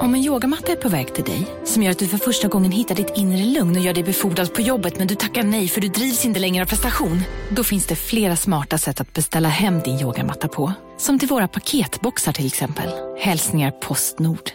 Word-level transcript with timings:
Om 0.00 0.14
en 0.14 0.20
yogamatta 0.24 0.72
är 0.72 0.76
på 0.76 0.88
väg 0.88 1.14
till 1.14 1.24
dig, 1.24 1.46
som 1.64 1.82
gör 1.82 1.90
att 1.90 1.98
du 1.98 2.08
för 2.08 2.18
första 2.18 2.48
gången 2.48 2.72
hittar 2.72 2.94
ditt 2.94 3.12
inre 3.16 3.44
lugn 3.44 3.76
och 3.76 3.82
gör 3.82 3.94
dig 3.94 4.04
befordrad 4.04 4.54
på 4.54 4.60
jobbet 4.60 4.98
men 4.98 5.06
du 5.06 5.14
tackar 5.14 5.42
nej 5.42 5.68
för 5.68 5.80
du 5.80 5.88
drivs 5.88 6.24
inte 6.24 6.40
längre 6.40 6.62
av 6.64 6.68
prestation. 6.68 7.22
Då 7.50 7.64
finns 7.64 7.86
det 7.86 7.96
flera 7.96 8.36
smarta 8.36 8.78
sätt 8.78 9.00
att 9.00 9.12
beställa 9.12 9.48
hem 9.48 9.80
din 9.80 10.00
yogamatta 10.00 10.48
på. 10.48 10.72
Som 10.98 11.18
till 11.18 11.28
våra 11.28 11.48
paketboxar 11.48 12.32
till 12.32 12.46
exempel. 12.46 12.90
Hälsningar 13.18 13.70
Postnord. 13.70 14.50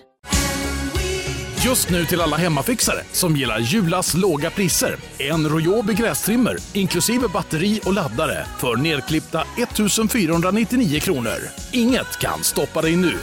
Just 1.66 1.90
nu 1.90 2.06
till 2.06 2.22
alla 2.22 2.38
hemmafixare 2.38 3.00
som 3.12 3.36
gillar 3.36 3.60
Julas 3.60 4.14
låga 4.14 4.50
priser. 4.50 4.96
En 5.18 5.50
Royobi 5.50 5.94
grästrimmer 5.94 6.58
inklusive 6.74 7.28
batteri 7.28 7.80
och 7.86 7.94
laddare 7.94 8.46
för 8.58 8.76
nedklippta 8.76 9.44
1 9.58 9.70
499 10.12 11.00
kronor. 11.00 11.38
Inget 11.72 12.20
kan 12.20 12.44
stoppa 12.44 12.82
dig 12.82 12.96
nu. 12.96 13.14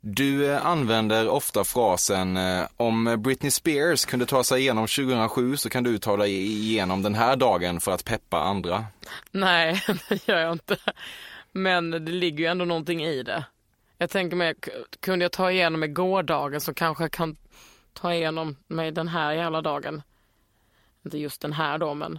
Du 0.00 0.52
eh, 0.52 0.66
använder 0.66 1.28
ofta 1.28 1.64
frasen 1.64 2.36
eh, 2.36 2.66
om 2.76 3.16
Britney 3.18 3.50
Spears 3.50 4.04
kunde 4.04 4.26
ta 4.26 4.44
sig 4.44 4.60
igenom 4.60 4.86
2007 4.86 5.56
så 5.56 5.70
kan 5.70 5.84
du 5.84 5.98
ta 5.98 6.16
dig 6.16 6.30
igenom 6.32 7.02
den 7.02 7.14
här 7.14 7.36
dagen 7.36 7.80
för 7.80 7.92
att 7.92 8.04
peppa 8.04 8.38
andra. 8.38 8.84
Nej, 9.30 9.82
det 10.08 10.28
gör 10.28 10.38
jag 10.38 10.52
inte. 10.52 10.76
Men 11.52 11.90
det 11.90 11.98
ligger 11.98 12.38
ju 12.38 12.46
ändå 12.46 12.64
någonting 12.64 13.04
i 13.04 13.22
det. 13.22 13.44
Jag 13.98 14.10
tänker 14.10 14.36
mig, 14.36 14.54
kunde 15.00 15.24
jag 15.24 15.32
ta 15.32 15.50
igenom 15.50 15.80
mig 15.80 15.88
gårdagen 15.88 16.60
så 16.60 16.74
kanske 16.74 17.04
jag 17.04 17.12
kan 17.12 17.36
ta 17.92 18.14
igenom 18.14 18.56
mig 18.66 18.92
den 18.92 19.08
här 19.08 19.32
jävla 19.32 19.62
dagen. 19.62 20.02
Inte 21.04 21.18
just 21.18 21.40
den 21.40 21.52
här 21.52 21.78
då 21.78 21.94
men. 21.94 22.18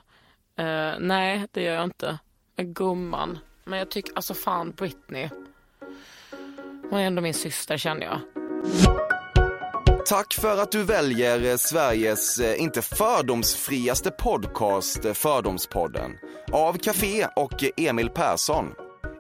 Uh, 0.60 1.00
nej, 1.00 1.48
det 1.52 1.64
gör 1.64 1.74
jag 1.74 1.84
inte. 1.84 2.20
Gumman. 2.58 3.40
Men 3.64 3.80
jag 3.80 3.92
tycker, 3.92 4.14
alltså 4.16 4.34
fan 4.34 4.72
Britney. 4.72 5.30
Hon 6.92 7.00
är 7.00 7.06
ändå 7.08 7.22
min 7.22 7.34
syster 7.34 7.78
känner 7.78 8.06
jag. 8.06 8.20
Tack 10.06 10.34
för 10.34 10.58
att 10.58 10.72
du 10.72 10.84
väljer 10.84 11.46
eh, 11.46 11.56
Sveriges 11.56 12.40
eh, 12.40 12.62
inte 12.62 12.82
fördomsfriaste 12.82 14.12
podcast 14.12 15.06
eh, 15.06 15.14
Fördomspodden 15.14 16.12
av 16.52 16.78
Café 16.78 17.28
och 17.36 17.64
Emil 17.78 18.10
Persson. 18.10 18.66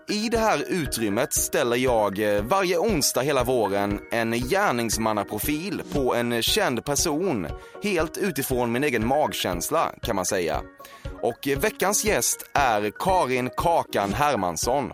I 0.09 0.29
det 0.29 0.37
här 0.37 0.63
utrymmet 0.67 1.33
ställer 1.33 1.77
jag 1.77 2.41
varje 2.41 2.77
onsdag 2.77 3.21
hela 3.21 3.43
våren 3.43 3.99
en 4.11 4.31
gärningsmannaprofil 4.31 5.81
på 5.93 6.15
en 6.15 6.41
känd 6.41 6.85
person 6.85 7.47
helt 7.83 8.17
utifrån 8.17 8.71
min 8.71 8.83
egen 8.83 9.07
magkänsla 9.07 9.91
kan 10.01 10.15
man 10.15 10.25
säga. 10.25 10.61
Och 11.21 11.47
veckans 11.57 12.05
gäst 12.05 12.49
är 12.53 12.91
Karin 12.99 13.49
Kakan 13.57 14.13
Hermansson 14.13 14.91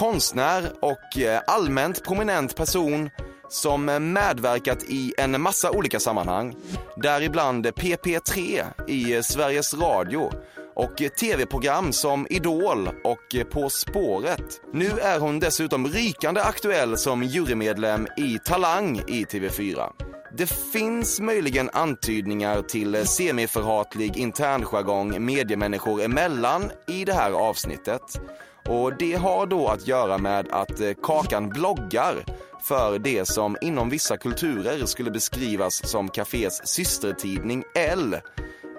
konstnär 0.00 0.72
och 0.80 1.18
eh, 1.18 1.40
allmänt 1.46 2.04
prominent 2.04 2.56
person 2.56 3.10
som 3.48 3.88
eh, 3.88 3.98
medverkat 3.98 4.82
i 4.82 5.14
en 5.18 5.40
massa 5.40 5.70
olika 5.70 6.00
sammanhang. 6.00 6.56
Däribland 6.96 7.66
PP3 7.66 8.64
i 8.88 9.14
eh, 9.14 9.22
Sveriges 9.22 9.74
Radio 9.74 10.32
och 10.74 11.02
tv-program 11.20 11.92
som 11.92 12.26
Idol 12.30 12.88
och 13.04 13.50
På 13.52 13.70
spåret. 13.70 14.60
Nu 14.72 14.86
är 14.86 15.18
hon 15.18 15.40
dessutom 15.40 15.86
rykande 15.86 16.40
aktuell 16.40 16.98
som 16.98 17.22
jurymedlem 17.22 18.06
i 18.16 18.38
Talang 18.44 18.98
i 18.98 19.24
TV4. 19.24 19.92
Det 20.36 20.46
finns 20.46 21.20
möjligen 21.20 21.70
antydningar 21.72 22.62
till 22.62 23.06
semiförhatlig 23.06 24.16
internjargong 24.16 25.24
mediemänniskor 25.24 26.02
emellan 26.02 26.70
i 26.88 27.04
det 27.04 27.12
här 27.12 27.32
avsnittet. 27.32 28.20
Och 28.70 28.96
det 28.98 29.14
har 29.14 29.46
då 29.46 29.68
att 29.68 29.86
göra 29.86 30.18
med 30.18 30.46
att 30.50 30.80
eh, 30.80 30.90
Kakan 31.02 31.48
bloggar 31.48 32.24
för 32.62 32.98
det 32.98 33.28
som 33.28 33.56
inom 33.60 33.90
vissa 33.90 34.16
kulturer 34.16 34.86
skulle 34.86 35.10
beskrivas 35.10 35.90
som 35.90 36.08
kafés 36.08 36.60
systertidning 36.64 37.64
L. 37.74 38.16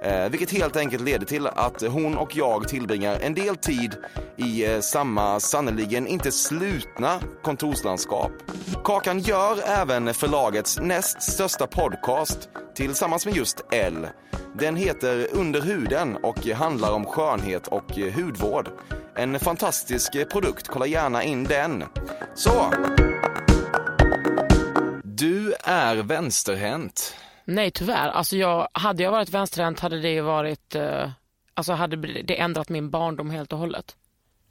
Eh, 0.02 0.30
vilket 0.30 0.52
helt 0.52 0.76
enkelt 0.76 1.04
leder 1.04 1.26
till 1.26 1.48
att 1.48 1.82
hon 1.82 2.18
och 2.18 2.36
jag 2.36 2.68
tillbringar 2.68 3.20
en 3.22 3.34
del 3.34 3.56
tid 3.56 3.96
i 4.38 4.66
eh, 4.66 4.80
samma 4.80 5.40
sannoliken 5.40 6.08
inte 6.08 6.32
slutna 6.32 7.20
kontorslandskap. 7.44 8.32
Kakan 8.84 9.20
gör 9.20 9.58
även 9.66 10.14
förlagets 10.14 10.80
näst 10.80 11.22
största 11.22 11.68
podcast 11.68 12.50
tillsammans 12.76 13.26
med 13.26 13.36
just 13.36 13.66
L. 13.72 14.08
Den 14.56 14.76
heter 14.76 15.28
Under 15.32 15.62
huden 15.62 16.18
och 16.24 16.46
handlar 16.46 16.92
om 16.92 17.06
skönhet 17.06 17.68
och 17.68 17.92
hudvård. 18.16 18.70
En 19.16 19.40
fantastisk 19.40 20.30
produkt, 20.32 20.68
kolla 20.68 20.86
gärna 20.86 21.24
in 21.24 21.44
den. 21.44 21.84
Så! 22.36 22.74
Du 25.04 25.54
är 25.64 25.96
vänsterhänt. 25.96 27.16
Nej 27.52 27.72
tyvärr, 27.72 28.10
alltså 28.10 28.38
jag, 28.38 28.68
hade 28.74 29.04
jag 29.04 29.12
varit 29.12 29.30
vänsterhänt 29.30 29.80
hade 29.80 30.02
det 30.02 30.22
varit, 30.22 30.76
eh, 30.76 31.10
alltså 31.54 31.74
hade 31.74 31.96
det 32.24 32.40
ändrat 32.40 32.70
min 32.70 32.90
barndom 32.90 33.30
helt 33.30 33.54
och 33.54 33.60
hållet. 33.60 33.96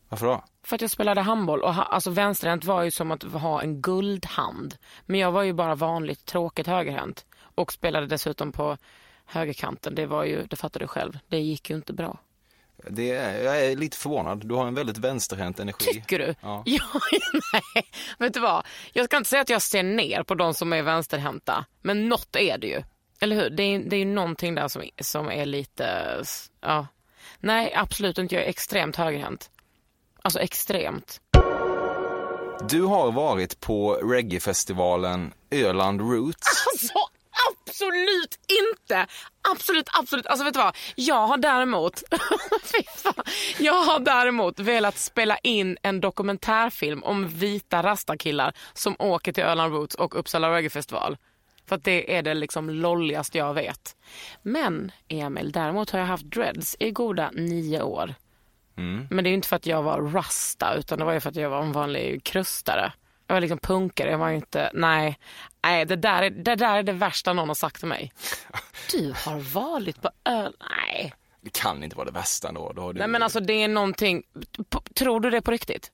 Varför 0.08 0.26
då? 0.26 0.44
För 0.62 0.74
att 0.74 0.80
jag 0.80 0.90
spelade 0.90 1.20
handboll 1.20 1.62
och 1.62 1.74
ha, 1.74 1.82
alltså 1.82 2.10
vänsterhänt 2.10 2.64
var 2.64 2.82
ju 2.82 2.90
som 2.90 3.10
att 3.10 3.22
ha 3.22 3.62
en 3.62 3.82
guldhand. 3.82 4.74
Men 5.06 5.20
jag 5.20 5.32
var 5.32 5.42
ju 5.42 5.52
bara 5.52 5.74
vanligt 5.74 6.24
tråkigt 6.24 6.66
högerhänt 6.66 7.26
och 7.54 7.72
spelade 7.72 8.06
dessutom 8.06 8.52
på 8.52 8.76
högerkanten. 9.24 9.94
Det 9.94 10.06
var 10.06 10.24
ju, 10.24 10.46
det 10.46 10.56
fattar 10.56 10.80
du 10.80 10.86
själv, 10.86 11.18
det 11.28 11.38
gick 11.38 11.70
ju 11.70 11.76
inte 11.76 11.92
bra. 11.92 12.18
Det 12.88 13.12
är, 13.12 13.44
jag 13.44 13.64
är 13.64 13.76
lite 13.76 13.96
förvånad. 13.96 14.48
Du 14.48 14.54
har 14.54 14.66
en 14.66 14.74
väldigt 14.74 14.98
vänsterhänt 14.98 15.60
energi. 15.60 15.92
Tycker 15.92 16.18
du? 16.18 16.34
Ja. 16.40 16.62
ja. 16.66 16.82
nej. 17.52 17.84
Vet 18.18 18.34
du 18.34 18.40
vad? 18.40 18.66
Jag 18.92 19.04
ska 19.04 19.16
inte 19.16 19.30
säga 19.30 19.42
att 19.42 19.48
jag 19.48 19.62
ser 19.62 19.82
ner 19.82 20.22
på 20.22 20.34
de 20.34 20.54
som 20.54 20.72
är 20.72 20.82
vänsterhänta. 20.82 21.64
Men 21.82 22.08
något 22.08 22.36
är 22.36 22.58
det 22.58 22.66
ju. 22.66 22.82
Eller 23.20 23.36
hur? 23.36 23.50
Det 23.50 23.62
är, 23.62 23.78
det 23.78 23.96
är 23.96 23.98
ju 23.98 24.04
någonting 24.04 24.54
där 24.54 24.68
som, 24.68 24.82
som 25.00 25.30
är 25.30 25.46
lite... 25.46 26.16
Ja. 26.60 26.86
Nej, 27.40 27.72
absolut 27.76 28.18
inte. 28.18 28.34
Jag 28.34 28.44
är 28.44 28.48
extremt 28.48 28.96
högerhänt. 28.96 29.50
Alltså 30.22 30.40
extremt. 30.40 31.20
Du 32.68 32.82
har 32.82 33.12
varit 33.12 33.60
på 33.60 33.94
reggaefestivalen 33.94 35.32
Öland 35.50 36.00
Roots. 36.00 36.66
Alltså 36.72 36.98
absolut 37.80 38.38
inte! 38.60 39.06
Absolut, 39.54 39.88
absolut. 39.98 40.26
Alltså 40.26 40.44
vet 40.44 40.54
du 40.54 40.58
vad? 40.58 40.76
Jag 40.94 41.26
har 41.26 41.36
däremot, 41.36 42.02
jag 43.58 43.84
har 43.84 44.00
däremot 44.00 44.58
velat 44.58 44.98
spela 44.98 45.38
in 45.38 45.78
en 45.82 46.00
dokumentärfilm 46.00 47.02
om 47.02 47.28
vita 47.28 47.82
rastakillar 47.82 48.52
som 48.72 48.96
åker 48.98 49.32
till 49.32 49.44
Öland 49.44 49.74
Roots 49.74 49.94
och 49.94 50.18
Uppsala 50.18 50.56
Reggae 50.56 50.70
Festival. 50.70 51.16
För 51.68 51.76
att 51.76 51.84
det 51.84 52.16
är 52.16 52.22
det 52.22 52.34
liksom 52.34 52.70
lolligaste 52.70 53.38
jag 53.38 53.54
vet. 53.54 53.96
Men 54.42 54.92
Emil, 55.08 55.52
däremot 55.52 55.90
har 55.90 55.98
jag 55.98 56.06
haft 56.06 56.24
dreads 56.24 56.76
i 56.78 56.90
goda 56.90 57.30
nio 57.30 57.82
år. 57.82 58.14
Mm. 58.76 59.06
Men 59.10 59.24
det 59.24 59.30
är 59.30 59.34
inte 59.34 59.48
för 59.48 59.56
att 59.56 59.66
jag 59.66 59.82
var 59.82 60.00
rasta 60.02 60.74
utan 60.74 60.98
det 60.98 61.04
var 61.04 61.12
ju 61.12 61.20
för 61.20 61.30
att 61.30 61.36
jag 61.36 61.50
var 61.50 61.62
en 61.62 61.72
vanlig 61.72 62.24
krustare. 62.24 62.92
Jag 63.26 63.34
var 63.34 63.40
liksom 63.40 63.58
punkare, 63.58 64.10
jag 64.10 64.18
var 64.18 64.30
inte, 64.30 64.70
nej. 64.74 65.18
Nej, 65.62 65.84
det 65.84 65.96
där, 65.96 66.22
är, 66.22 66.30
det 66.30 66.54
där 66.54 66.76
är 66.76 66.82
det 66.82 66.92
värsta 66.92 67.32
någon 67.32 67.48
har 67.48 67.54
sagt 67.54 67.78
till 67.78 67.88
mig. 67.88 68.12
Du 68.90 69.14
har 69.24 69.38
varit 69.54 70.02
på 70.02 70.10
öl, 70.24 70.54
nej. 70.70 71.14
Det 71.40 71.50
kan 71.50 71.84
inte 71.84 71.96
vara 71.96 72.06
det 72.06 72.12
värsta 72.12 72.48
ändå. 72.48 72.72
Då 72.72 72.92
du... 72.92 72.98
Nej 72.98 73.08
men 73.08 73.22
alltså 73.22 73.40
det 73.40 73.52
är 73.52 73.68
någonting, 73.68 74.22
tror 74.94 75.20
du 75.20 75.30
det 75.30 75.42
på 75.42 75.50
riktigt? 75.50 75.92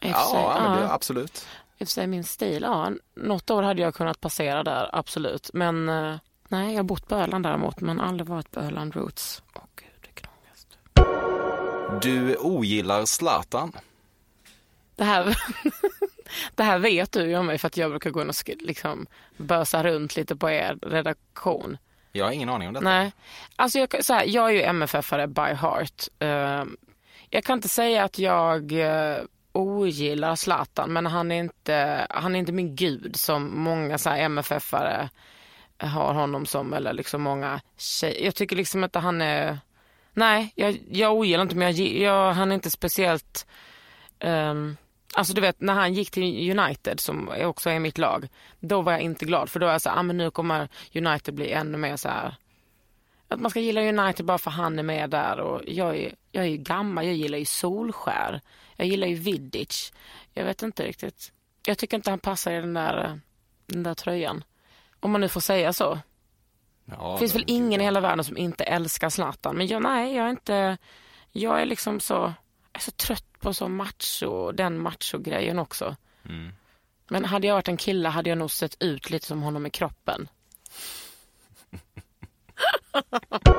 Ja, 0.00 0.30
ja, 0.32 0.80
det, 0.80 0.92
absolut. 0.92 1.46
I 1.78 1.84
och 1.84 1.88
för 1.88 1.92
sig 1.92 2.06
min 2.06 2.24
stil, 2.24 2.62
ja. 2.62 2.90
Något 3.16 3.50
år 3.50 3.62
hade 3.62 3.82
jag 3.82 3.94
kunnat 3.94 4.20
passera 4.20 4.62
där, 4.62 4.90
absolut. 4.92 5.50
Men 5.54 5.88
eh, 5.88 6.16
nej, 6.48 6.70
jag 6.70 6.78
har 6.78 6.84
bott 6.84 7.08
på 7.08 7.14
Öland 7.14 7.44
däremot, 7.44 7.80
men 7.80 8.00
aldrig 8.00 8.28
varit 8.28 8.50
på 8.50 8.60
Öland 8.60 8.96
Roots. 8.96 9.42
Åh 9.54 9.62
oh, 9.62 9.66
gud, 9.76 9.88
det 10.00 10.20
krångligast. 10.20 10.78
Du 12.02 12.36
ogillar 12.36 13.04
Zlatan. 13.04 13.72
Det 14.96 15.04
här... 15.04 15.38
Det 16.54 16.62
här 16.62 16.78
vet 16.78 17.12
du 17.12 17.28
ju 17.28 17.36
om 17.36 17.46
mig 17.46 17.58
för 17.58 17.66
att 17.66 17.76
jag 17.76 17.90
brukar 17.90 18.10
gå 18.10 18.22
in 18.22 18.28
och 18.28 18.34
liksom 18.60 19.06
bösa 19.36 19.84
runt 19.84 20.16
lite 20.16 20.36
på 20.36 20.50
er 20.50 20.78
redaktion. 20.82 21.78
Jag 22.12 22.24
har 22.24 22.32
ingen 22.32 22.48
aning 22.48 22.68
om 22.68 22.74
detta. 22.74 22.84
Nej. 22.84 23.12
Alltså 23.56 23.78
jag, 23.78 24.04
så 24.04 24.14
här, 24.14 24.24
jag 24.26 24.50
är 24.50 24.54
ju 24.54 24.62
MFF-are 24.62 25.26
by 25.26 25.54
heart. 25.54 26.08
Uh, 26.22 26.72
jag 27.30 27.44
kan 27.44 27.58
inte 27.58 27.68
säga 27.68 28.04
att 28.04 28.18
jag 28.18 28.72
uh, 28.72 29.24
ogillar 29.52 30.36
Zlatan 30.36 30.92
men 30.92 31.06
han 31.06 31.32
är, 31.32 31.40
inte, 31.40 32.06
han 32.10 32.34
är 32.34 32.38
inte 32.38 32.52
min 32.52 32.76
gud 32.76 33.16
som 33.16 33.60
många 33.60 33.98
så 33.98 34.10
MFF-are 34.10 35.08
har 35.78 36.14
honom 36.14 36.46
som 36.46 36.72
eller 36.72 36.92
liksom 36.92 37.22
många 37.22 37.60
tjejer. 37.76 38.24
Jag 38.24 38.34
tycker 38.34 38.56
liksom 38.56 38.84
inte 38.84 38.98
han 38.98 39.22
är, 39.22 39.58
nej 40.12 40.52
jag, 40.54 40.78
jag 40.90 41.14
ogillar 41.14 41.42
inte 41.42 41.56
men 41.56 41.76
jag, 41.76 41.88
jag, 41.88 42.32
han 42.32 42.50
är 42.50 42.54
inte 42.54 42.70
speciellt 42.70 43.46
um, 44.20 44.76
Alltså 45.16 45.34
du 45.34 45.40
vet 45.40 45.60
när 45.60 45.74
han 45.74 45.94
gick 45.94 46.10
till 46.10 46.58
United 46.58 47.00
som 47.00 47.28
också 47.28 47.70
är 47.70 47.78
mitt 47.78 47.98
lag. 47.98 48.28
Då 48.60 48.82
var 48.82 48.92
jag 48.92 49.00
inte 49.00 49.24
glad 49.24 49.50
för 49.50 49.60
då 49.60 49.66
är 49.66 49.72
jag 49.72 49.82
så 49.82 49.90
ah, 49.90 50.02
men 50.02 50.16
nu 50.16 50.30
kommer 50.30 50.68
United 50.94 51.34
bli 51.34 51.52
ännu 51.52 51.78
mer 51.78 51.96
så 51.96 52.08
här. 52.08 52.34
Att 53.28 53.40
man 53.40 53.50
ska 53.50 53.60
gilla 53.60 53.80
United 53.80 54.26
bara 54.26 54.38
för 54.38 54.50
han 54.50 54.78
är 54.78 54.82
med 54.82 55.10
där 55.10 55.40
och 55.40 55.62
jag 55.66 55.96
är, 55.96 56.14
jag 56.32 56.44
är 56.44 56.48
ju 56.48 56.56
gammal, 56.56 57.06
jag 57.06 57.14
gillar 57.14 57.38
ju 57.38 57.44
Solskär. 57.44 58.40
Jag 58.76 58.86
gillar 58.86 59.06
ju 59.06 59.14
Vidic. 59.14 59.92
Jag 60.32 60.44
vet 60.44 60.62
inte 60.62 60.82
riktigt. 60.86 61.32
Jag 61.66 61.78
tycker 61.78 61.96
inte 61.96 62.10
han 62.10 62.18
passar 62.18 62.52
i 62.52 62.60
den 62.60 62.74
där, 62.74 63.20
den 63.66 63.82
där 63.82 63.94
tröjan. 63.94 64.44
Om 65.00 65.10
man 65.10 65.20
nu 65.20 65.28
får 65.28 65.40
säga 65.40 65.72
så. 65.72 65.98
Ja, 66.84 67.12
Det 67.12 67.18
finns 67.18 67.34
väl 67.34 67.44
ingen 67.46 67.80
i 67.80 67.84
hela 67.84 68.00
världen 68.00 68.24
som 68.24 68.36
inte 68.36 68.64
älskar 68.64 69.10
Zlatan. 69.10 69.56
Men 69.56 69.66
jag, 69.66 69.82
nej, 69.82 70.16
jag 70.16 70.26
är 70.26 70.30
inte... 70.30 70.78
Jag 71.32 71.62
är 71.62 71.66
liksom 71.66 72.00
så... 72.00 72.32
Är 72.74 72.80
så 72.80 72.90
trött 72.90 73.40
på 73.40 73.54
så 73.54 73.68
macho, 73.68 74.52
den 74.52 74.78
macho-grejen 74.78 75.58
också. 75.58 75.96
Mm. 76.28 76.52
Men 77.08 77.24
hade 77.24 77.46
jag 77.46 77.54
varit 77.54 77.68
en 77.68 77.76
kille 77.76 78.08
hade 78.08 78.28
jag 78.28 78.38
nog 78.38 78.50
sett 78.50 78.82
ut 78.82 79.10
lite 79.10 79.26
som 79.26 79.42
honom 79.42 79.66
i 79.66 79.70
kroppen. 79.70 80.28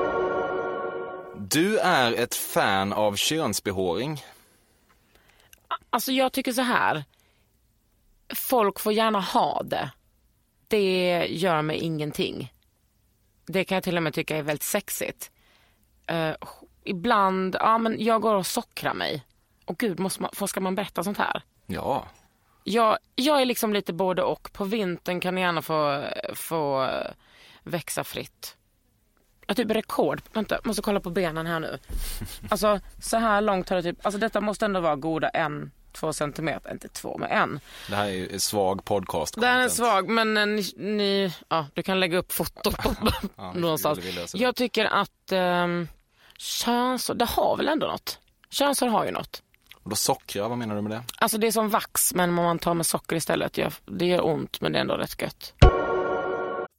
Du 1.38 1.78
är 1.78 2.12
ett 2.12 2.34
fan 2.34 2.92
av 2.92 3.16
könsbehåring. 3.16 4.22
Alltså 5.90 6.12
jag 6.12 6.32
tycker 6.32 6.52
så 6.52 6.62
här. 6.62 7.04
Folk 8.34 8.80
får 8.80 8.92
gärna 8.92 9.20
ha 9.20 9.62
det. 9.62 9.90
Det 10.68 11.26
gör 11.30 11.62
mig 11.62 11.76
ingenting. 11.76 12.52
Det 13.46 13.64
kan 13.64 13.76
jag 13.76 13.84
till 13.84 13.96
och 13.96 14.02
med 14.02 14.14
tycka 14.14 14.36
är 14.36 14.42
väldigt 14.42 14.62
sexigt. 14.62 15.30
Eh, 16.06 16.34
ibland, 16.86 17.56
ja 17.60 17.78
men 17.78 18.04
jag 18.04 18.20
går 18.22 18.34
och 18.34 18.46
sockrar 18.46 18.94
mig. 18.94 19.24
Och 19.64 19.78
gud, 19.78 19.98
måste 20.00 20.22
man, 20.22 20.30
får- 20.34 20.46
ska 20.46 20.60
man 20.60 20.74
berätta 20.74 21.04
sånt 21.04 21.18
här? 21.18 21.42
Ja. 21.66 22.06
Jag, 22.64 22.98
jag 23.14 23.40
är 23.40 23.44
liksom 23.46 23.72
lite 23.72 23.92
både 23.92 24.22
och. 24.22 24.52
På 24.52 24.64
vintern 24.64 25.20
kan 25.20 25.34
det 25.34 25.40
gärna 25.40 25.62
få, 25.62 26.04
få 26.34 26.84
eh, 26.84 27.10
växa 27.62 28.04
fritt. 28.04 28.56
Jag 29.46 29.56
typ 29.56 29.70
rekord. 29.70 30.22
Vänta, 30.32 30.58
måste 30.64 30.82
kolla 30.82 31.00
på 31.00 31.10
benen 31.10 31.46
här 31.46 31.60
nu. 31.60 31.78
Alltså 32.50 32.80
så 33.02 33.16
här 33.16 33.40
långt 33.40 33.68
har 33.68 33.76
det 33.76 33.82
typ, 33.82 34.06
alltså 34.06 34.18
detta 34.18 34.40
måste 34.40 34.64
ändå 34.64 34.80
vara 34.80 34.96
goda 34.96 35.28
en, 35.28 35.70
två 35.92 36.12
centimeter, 36.12 36.72
inte 36.72 36.88
två 36.88 37.18
men 37.18 37.30
en. 37.30 37.60
Det 37.88 37.96
här 37.96 38.04
är 38.06 38.10
ju 38.10 38.38
svag 38.38 38.84
podcast 38.84 39.40
Den 39.40 39.58
är 39.60 39.68
svag 39.68 40.08
men 40.08 40.36
eh, 40.36 40.46
ni, 40.46 40.72
ni 40.76 41.34
ja 41.48 41.66
du 41.74 41.82
kan 41.82 42.00
lägga 42.00 42.18
upp 42.18 42.32
foto 42.32 42.72
Ja, 43.36 43.52
vi- 43.54 43.60
någonstans. 43.60 43.98
det. 44.32 44.38
Jag 44.38 44.56
tycker 44.56 44.84
att 44.84 45.32
um, 45.32 45.88
köns, 46.38 47.10
det 47.14 47.24
har 47.24 47.56
väl 47.56 47.68
ändå 47.68 47.86
något. 47.86 48.18
Könshår 48.50 48.86
har 48.86 49.04
ju 49.04 49.10
något. 49.10 49.42
Och 49.82 49.90
då 49.90 49.96
sockrar, 49.96 50.48
vad 50.48 50.58
menar 50.58 50.76
du 50.76 50.82
med 50.82 50.90
det? 50.90 51.02
Alltså 51.18 51.38
det 51.38 51.46
är 51.46 51.52
som 51.52 51.68
vax 51.68 52.14
men 52.14 52.28
om 52.28 52.34
man 52.34 52.58
tar 52.58 52.74
med 52.74 52.86
socker 52.86 53.16
istället, 53.16 53.58
det 53.84 54.06
gör 54.06 54.26
ont 54.26 54.60
men 54.60 54.72
det 54.72 54.78
är 54.78 54.80
ändå 54.80 54.94
rätt 54.94 55.22
gött. 55.22 55.52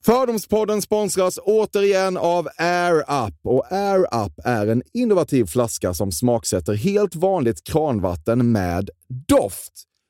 Fördomspodden 0.06 0.82
sponsras 0.82 1.40
återigen 1.44 2.18
av 2.18 2.48
Air 2.58 3.00
Up. 3.28 3.36
Och 3.44 3.72
Air 3.72 4.26
Up 4.26 4.34
är 4.46 4.68
en 4.68 4.84
innovativ 4.94 5.46
flaska 5.46 5.94
som 5.94 6.12
smaksätter 6.12 6.74
helt 6.74 7.16
vanligt 7.16 7.64
kranvatten 7.64 8.52
med 8.52 8.90
doft. 9.28 9.87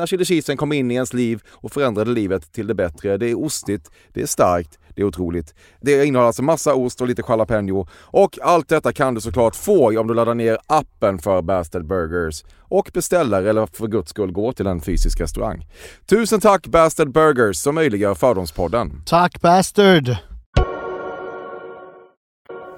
när 0.00 0.06
chili 0.06 0.24
cheesen 0.24 0.56
kom 0.56 0.72
in 0.72 0.90
i 0.90 0.94
ens 0.94 1.12
liv 1.12 1.42
och 1.50 1.72
förändrade 1.72 2.10
livet 2.10 2.52
till 2.52 2.66
det 2.66 2.74
bättre. 2.74 3.16
Det 3.16 3.30
är 3.30 3.44
ostigt, 3.44 3.90
det 4.12 4.22
är 4.22 4.26
starkt, 4.26 4.78
det 4.94 5.00
är 5.02 5.06
otroligt. 5.06 5.54
Det 5.80 6.04
innehåller 6.04 6.26
alltså 6.26 6.42
massa 6.42 6.74
ost 6.74 7.00
och 7.00 7.06
lite 7.08 7.22
jalapeno 7.28 7.88
och 7.92 8.38
allt 8.42 8.68
detta 8.68 8.92
kan 8.92 9.14
du 9.14 9.20
såklart 9.20 9.56
få 9.56 10.00
om 10.00 10.06
du 10.06 10.14
laddar 10.14 10.34
ner 10.34 10.58
appen 10.66 11.18
för 11.18 11.42
Bastard 11.42 11.86
Burgers 11.86 12.44
och 12.58 12.90
beställer 12.94 13.42
eller 13.42 13.66
för 13.66 13.86
guds 13.86 14.10
skull 14.10 14.32
går 14.32 14.52
till 14.52 14.66
en 14.66 14.80
fysisk 14.80 15.20
restaurang. 15.20 15.66
Tusen 16.06 16.40
tack 16.40 16.66
Bastard 16.66 17.12
Burgers 17.12 17.56
som 17.56 17.74
möjliggör 17.74 18.14
Fördomspodden. 18.14 19.02
Tack 19.06 19.40
Bastard! 19.40 20.16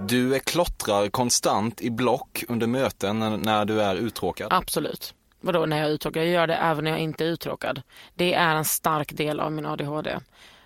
Du 0.09 0.39
klottrar 0.39 1.09
konstant 1.09 1.81
i 1.81 1.91
block 1.91 2.45
under 2.49 2.67
möten 2.67 3.19
när- 3.19 3.37
när 3.37 3.65
du 3.65 3.81
är 3.83 3.95
uttråkad. 3.97 4.47
Absolut. 4.51 5.15
Vadå 5.45 5.67
när 5.67 5.79
jag 5.79 5.87
är 5.87 5.91
uttråkad? 5.91 6.23
Jag 6.23 6.31
gör 6.31 6.47
det 6.47 6.55
även 6.55 6.85
när 6.85 6.91
jag 6.91 7.01
inte 7.01 7.25
är 7.25 7.29
uttråkad. 7.29 7.83
Det 8.15 8.35
är 8.35 8.55
en 8.57 8.65
stark 8.65 9.13
del 9.13 9.41
av 9.41 9.53
min 9.53 9.67
ADHD. 9.67 10.19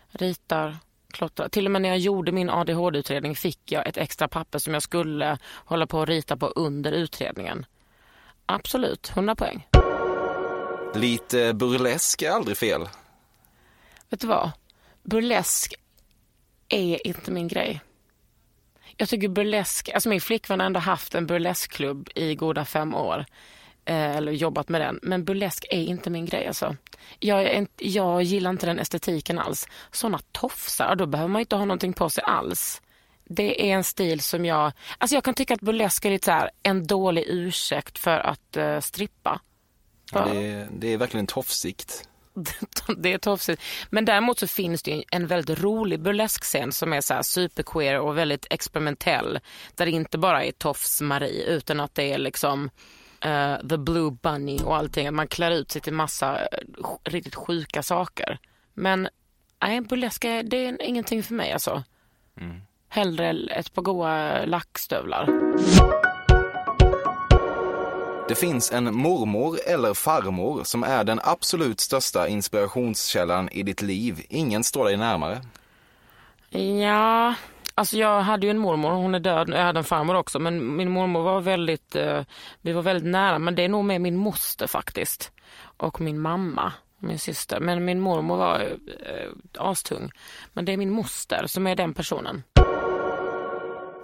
Ritar, 0.09 0.77
klottrar. 1.13 1.49
Till 1.49 1.67
och 1.67 1.71
med 1.71 1.83
när 1.83 1.89
jag 1.89 1.99
gjorde 1.99 2.33
min 2.33 2.51
ADHD-utredning 2.51 3.35
fick 3.37 3.73
jag 3.73 3.87
ett 3.87 3.97
extra 3.97 4.29
papper 4.29 4.59
som 4.59 4.75
jag 4.75 4.83
skulle 4.83 5.39
hålla 5.65 5.87
på 5.87 6.03
att 6.03 6.09
rita 6.09 6.37
på 6.37 6.47
under 6.47 6.93
utredningen. 6.93 7.67
Absolut, 8.47 9.11
100 9.11 9.35
poäng. 9.35 9.67
Lite 10.95 11.55
burlesk 11.55 12.23
är 12.23 12.31
aldrig 12.31 12.57
fel. 12.57 12.89
Vet 14.09 14.21
du 14.21 14.27
vad? 14.27 14.51
Burlesk 15.03 15.75
är 16.69 17.07
inte 17.07 17.31
min 17.31 17.49
grej. 17.49 17.81
Jag 18.97 19.09
tycker 19.09 19.29
burlesk, 19.29 19.89
alltså 19.89 20.09
min 20.09 20.21
flickvän 20.21 20.61
har 20.61 20.67
ändå 20.67 20.81
haft 20.81 21.15
en 21.15 21.27
burleskklubb 21.27 22.09
i 22.15 22.35
goda 22.35 22.65
fem 22.65 22.95
år. 22.95 23.25
Eh, 23.87 24.17
eller 24.17 24.33
jobbat 24.33 24.69
med 24.69 24.81
den. 24.81 24.99
Men 25.03 25.25
burlesk 25.25 25.67
är 25.71 25.83
inte 25.83 26.11
min 26.11 26.27
grej 26.27 26.47
alltså. 26.47 26.77
Jag, 27.19 27.53
inte, 27.53 27.89
jag 27.89 28.23
gillar 28.23 28.51
inte 28.51 28.67
den 28.67 28.79
estetiken 28.79 29.39
alls. 29.39 29.69
Såna 29.93 30.19
tofsar, 30.33 30.97
då 30.97 31.07
behöver 31.07 31.29
man 31.29 31.41
inte 31.41 31.57
ha 31.57 31.65
någonting 31.65 31.93
på 31.93 32.11
sig 32.11 32.25
alls. 32.25 32.83
Det 33.25 33.71
är 33.71 33.75
en 33.75 33.85
stil 33.85 34.21
som 34.21 34.45
jag, 34.45 34.73
alltså 34.99 35.15
jag 35.15 35.25
kan 35.25 35.35
tycka 35.35 35.55
att 35.55 35.61
burlesk 35.61 36.05
är 36.05 36.11
lite 36.11 36.25
så 36.25 36.31
här, 36.31 36.51
en 36.63 36.87
dålig 36.87 37.25
ursäkt 37.27 37.99
för 37.99 38.19
att 38.19 38.57
eh, 38.57 38.81
strippa. 38.81 39.41
Ja, 40.13 40.29
det, 40.33 40.45
är, 40.45 40.69
det 40.71 40.93
är 40.93 40.97
verkligen 40.97 41.27
tofsigt. 41.27 42.09
det 42.97 43.13
är 43.13 43.19
tofsigt. 43.19 43.63
Men 43.91 44.05
däremot 44.05 44.39
så 44.39 44.47
finns 44.47 44.83
det 44.83 45.05
en 45.11 45.27
väldigt 45.27 45.61
rolig 45.61 46.01
burleskscen 46.01 46.73
som 46.73 46.93
är 46.93 47.01
så 47.01 47.15
här 47.15 47.23
superqueer 47.23 48.01
och 48.01 48.19
väldigt 48.19 48.47
experimentell. 48.51 49.39
Där 49.75 49.87
det 49.87 49.93
inte 49.93 50.19
bara 50.19 50.45
är 50.45 50.53
tofs-Marie 50.53 51.45
utan 51.45 51.81
att 51.81 51.95
det 51.95 52.13
är 52.13 52.19
liksom 52.19 52.71
eh, 53.21 53.57
the 53.69 53.79
blue 53.79 54.11
bunny 54.23 54.59
och 54.65 54.77
allting. 54.77 55.07
Att 55.07 55.15
man 55.15 55.29
klär 55.29 55.51
ut 55.51 55.71
sig 55.71 55.83
till 55.83 55.93
massa 55.93 56.41
eh, 56.41 56.47
riktigt 57.05 57.35
sjuka 57.35 57.83
saker. 57.83 58.39
Men 58.75 59.09
nej, 59.63 59.81
burlesk 59.81 60.23
det 60.23 60.67
är 60.67 60.83
ingenting 60.83 61.23
för 61.23 61.35
mig 61.35 61.53
alltså. 61.53 61.83
Hellre 62.89 63.31
ett 63.51 63.75
par 63.75 63.83
goa 63.83 64.45
lackstövlar. 64.45 65.27
Det 68.29 68.35
finns 68.35 68.73
en 68.73 68.95
mormor 68.95 69.59
eller 69.67 69.95
farmor 69.95 70.65
som 70.65 70.83
är 70.83 71.05
den 71.05 71.21
absolut 71.23 71.81
största 71.81 72.29
inspirationskällan 72.29 73.49
i 73.49 73.63
ditt 73.63 73.83
liv. 73.83 74.27
Ingen 74.29 74.65
står 74.65 74.85
dig 74.85 74.97
närmare. 74.97 75.41
Ja, 76.81 77.35
alltså 77.77 77.97
jag 77.97 78.21
hade 78.21 78.47
ju 78.47 78.51
en 78.51 78.59
mormor, 78.59 78.91
hon 78.91 79.15
är 79.15 79.21
död, 79.21 79.49
jag 79.49 79.65
hade 79.65 79.79
en 79.79 79.85
farmor 79.85 80.15
också, 80.15 80.39
men 80.39 80.77
min 80.77 80.91
mormor 80.91 81.23
var 81.23 81.41
väldigt, 81.41 81.97
eh, 81.97 82.25
vi 82.61 82.73
var 82.73 82.83
väldigt 82.83 83.11
nära, 83.13 83.39
men 83.39 83.55
det 83.55 83.63
är 83.63 83.69
nog 83.69 83.85
med 83.85 84.01
min 84.01 84.17
moster 84.17 84.67
faktiskt. 84.67 85.33
Och 85.77 86.01
min 86.01 86.21
mamma, 86.21 86.73
min 86.99 87.19
syster. 87.19 87.61
Men 87.61 87.85
min 87.85 88.01
mormor 88.01 88.37
var 88.37 88.61
eh, 88.61 89.31
astung. 89.59 90.11
Men 90.53 90.65
det 90.65 90.73
är 90.73 90.77
min 90.77 90.91
moster 90.91 91.47
som 91.47 91.67
är 91.67 91.77
den 91.77 91.95
personen. 91.95 92.43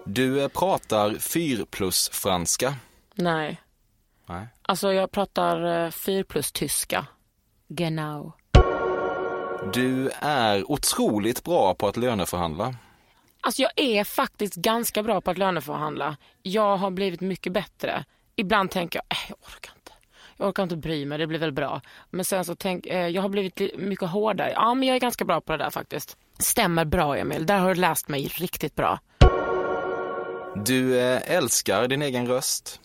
Du 0.04 0.42
eh, 0.42 0.48
pratar 0.48 1.14
4 1.14 1.66
plus 1.70 2.08
franska. 2.08 2.74
Nej, 3.14 3.60
Nej. 4.26 4.46
alltså 4.62 4.92
jag 4.92 5.10
pratar 5.10 5.84
eh, 5.84 5.90
4 5.90 6.24
plus 6.24 6.52
tyska. 6.52 7.06
Genau. 7.68 8.32
Du 9.72 10.10
är 10.20 10.70
otroligt 10.70 11.44
bra 11.44 11.74
på 11.74 11.88
att 11.88 11.96
löneförhandla. 11.96 12.74
Alltså 13.44 13.62
jag 13.62 13.72
är 13.76 14.04
faktiskt 14.04 14.54
ganska 14.54 15.02
bra 15.02 15.20
på 15.20 15.30
att 15.30 15.38
löneförhandla. 15.38 16.16
Jag 16.42 16.76
har 16.76 16.90
blivit 16.90 17.20
mycket 17.20 17.52
bättre. 17.52 18.04
Ibland 18.36 18.70
tänker 18.70 18.98
jag, 19.08 19.18
äh, 19.18 19.24
jag 19.28 19.38
orkar 19.56 19.72
inte. 19.76 19.92
Jag 20.36 20.48
orkar 20.48 20.62
inte 20.62 20.76
bry 20.76 21.06
mig, 21.06 21.18
det 21.18 21.26
blir 21.26 21.38
väl 21.38 21.52
bra. 21.52 21.80
Men 22.10 22.24
sen 22.24 22.44
så 22.44 22.54
tänk, 22.54 22.86
eh, 22.86 23.08
jag 23.08 23.22
har 23.22 23.28
blivit 23.28 23.60
li- 23.60 23.74
mycket 23.78 24.08
hårdare. 24.08 24.52
Ja, 24.54 24.74
men 24.74 24.88
jag 24.88 24.96
är 24.96 25.00
ganska 25.00 25.24
bra 25.24 25.40
på 25.40 25.52
det 25.52 25.58
där 25.58 25.70
faktiskt. 25.70 26.16
Stämmer 26.38 26.84
bra 26.84 27.16
Emil, 27.16 27.46
där 27.46 27.58
har 27.58 27.74
du 27.74 27.80
läst 27.80 28.08
mig 28.08 28.26
riktigt 28.26 28.74
bra. 28.74 28.98
Du 30.56 31.00
eh, 31.00 31.36
älskar 31.36 31.88
din 31.88 32.02
egen 32.02 32.26
röst. 32.26 32.80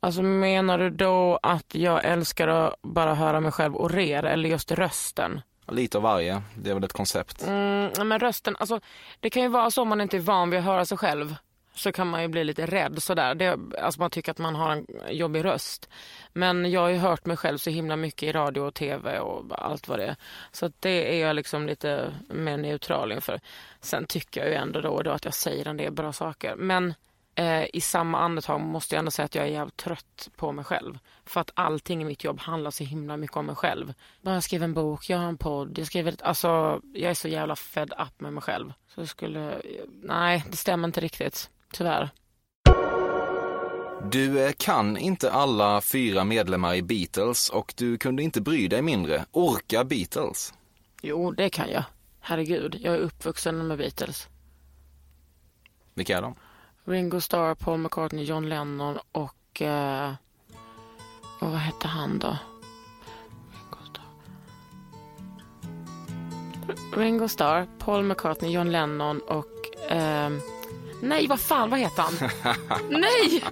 Alltså 0.00 0.22
menar 0.22 0.78
du 0.78 0.90
då 0.90 1.38
att 1.42 1.74
jag 1.74 2.04
älskar 2.04 2.48
att 2.48 2.74
bara 2.82 3.14
höra 3.14 3.40
mig 3.40 3.52
själv 3.52 3.76
orera 3.76 4.30
eller 4.30 4.48
just 4.48 4.72
rösten? 4.72 5.40
Lite 5.70 5.96
av 5.98 6.02
varje. 6.02 6.42
Det 6.54 6.70
är 6.70 6.74
väl 6.74 6.84
ett 6.84 6.92
koncept. 6.92 7.42
Mm, 7.46 8.08
men 8.08 8.18
rösten, 8.18 8.56
alltså 8.58 8.80
det 9.20 9.30
kan 9.30 9.42
ju 9.42 9.48
vara 9.48 9.70
så 9.70 9.82
om 9.82 9.88
man 9.88 10.00
inte 10.00 10.16
är 10.16 10.20
van 10.20 10.50
vid 10.50 10.58
att 10.58 10.64
höra 10.64 10.84
sig 10.84 10.98
själv. 10.98 11.36
så 11.74 11.92
kan 11.92 12.06
man 12.06 12.22
ju 12.22 12.28
bli 12.28 12.44
lite 12.44 12.66
rädd 12.66 13.02
sådär. 13.02 13.34
Det, 13.34 13.58
alltså 13.82 14.00
man 14.00 14.10
tycker 14.10 14.30
att 14.30 14.38
man 14.38 14.54
har 14.54 14.70
en 14.70 14.86
jobbig 15.10 15.44
röst. 15.44 15.88
Men 16.32 16.70
jag 16.70 16.80
har 16.80 16.88
ju 16.88 16.96
hört 16.96 17.26
mig 17.26 17.36
själv 17.36 17.58
så 17.58 17.70
himla 17.70 17.96
mycket 17.96 18.22
i 18.22 18.32
radio 18.32 18.60
och 18.60 18.74
tv 18.74 19.18
och 19.18 19.44
allt 19.50 19.88
vad 19.88 19.98
det 19.98 20.04
är. 20.04 20.16
Så 20.52 20.66
att 20.66 20.72
det 20.80 21.16
är 21.16 21.26
jag 21.26 21.36
liksom 21.36 21.66
lite 21.66 22.14
mer 22.28 22.56
neutral 22.56 23.12
inför. 23.12 23.40
Sen 23.80 24.06
tycker 24.06 24.40
jag 24.40 24.50
ju 24.50 24.54
ändå 24.54 24.80
då 24.80 24.88
och 24.88 25.04
då 25.04 25.10
att 25.10 25.24
jag 25.24 25.34
säger 25.34 25.68
en 25.68 25.76
del 25.76 25.92
bra 25.92 26.12
saker. 26.12 26.54
Men 26.56 26.94
eh, 27.34 27.64
i 27.72 27.80
samma 27.80 28.18
andetag 28.18 28.60
måste 28.60 28.94
jag 28.94 28.98
ändå 28.98 29.10
säga 29.10 29.26
att 29.26 29.34
jag 29.34 29.44
är 29.44 29.50
jävligt 29.50 29.76
trött 29.76 30.28
på 30.36 30.52
mig 30.52 30.64
själv. 30.64 30.98
För 31.24 31.40
att 31.40 31.50
allting 31.54 32.02
i 32.02 32.04
mitt 32.04 32.24
jobb 32.24 32.40
handlar 32.40 32.70
så 32.70 32.84
himla 32.84 33.16
mycket 33.16 33.36
om 33.36 33.46
mig 33.46 33.54
själv. 33.54 33.94
Jag 34.22 34.42
skriver 34.42 34.64
en 34.64 34.74
bok, 34.74 35.10
jag 35.10 35.18
har 35.18 35.28
en 35.28 35.38
podd, 35.38 35.78
jag 35.78 35.86
skriver... 35.86 36.14
Alltså, 36.22 36.80
jag 36.94 37.10
är 37.10 37.14
så 37.14 37.28
jävla 37.28 37.56
fed 37.56 37.92
up 37.98 38.20
med 38.20 38.32
mig 38.32 38.42
själv. 38.42 38.72
Så 38.94 39.00
jag 39.00 39.08
skulle... 39.08 39.62
Nej, 40.02 40.44
det 40.50 40.56
stämmer 40.56 40.88
inte 40.88 41.00
riktigt. 41.00 41.50
Tyvärr. 41.72 42.10
Du 44.10 44.46
eh, 44.46 44.52
kan 44.56 44.96
inte 44.96 45.32
alla 45.32 45.80
fyra 45.80 46.24
medlemmar 46.24 46.74
i 46.74 46.82
Beatles 46.82 47.48
och 47.48 47.74
du 47.76 47.98
kunde 47.98 48.22
inte 48.22 48.40
bry 48.40 48.68
dig 48.68 48.82
mindre. 48.82 49.24
Orka 49.30 49.84
Beatles? 49.84 50.54
Jo, 51.02 51.30
det 51.30 51.50
kan 51.50 51.70
jag. 51.70 51.84
Herregud, 52.20 52.76
jag 52.80 52.94
är 52.94 52.98
uppvuxen 52.98 53.66
med 53.66 53.78
Beatles. 53.78 54.28
Vilka 55.94 56.18
är 56.18 56.22
de? 56.22 56.34
Ringo 56.84 57.20
Starr, 57.20 57.54
Paul 57.54 57.78
McCartney, 57.78 58.24
John 58.24 58.48
Lennon 58.48 58.98
och... 59.12 59.62
Eh, 59.62 60.14
och 61.40 61.50
vad 61.50 61.58
hette 61.58 61.88
han 61.88 62.18
då? 62.18 62.36
Ringo 63.52 63.84
Starr. 63.90 64.04
Ringo 66.96 67.28
Starr, 67.28 67.66
Paul 67.78 68.02
McCartney, 68.02 68.50
John 68.50 68.72
Lennon 68.72 69.20
och... 69.20 69.90
Eh, 69.90 70.30
nej, 71.02 71.26
vad 71.26 71.40
fan, 71.40 71.70
vad 71.70 71.78
heter 71.78 72.02
han? 72.02 72.30
nej! 72.90 73.44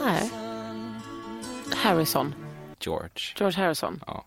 Nej. 0.00 0.30
Harrison. 1.76 2.34
George. 2.80 3.34
George 3.36 3.62
Harrison. 3.62 4.04
Ja. 4.06 4.24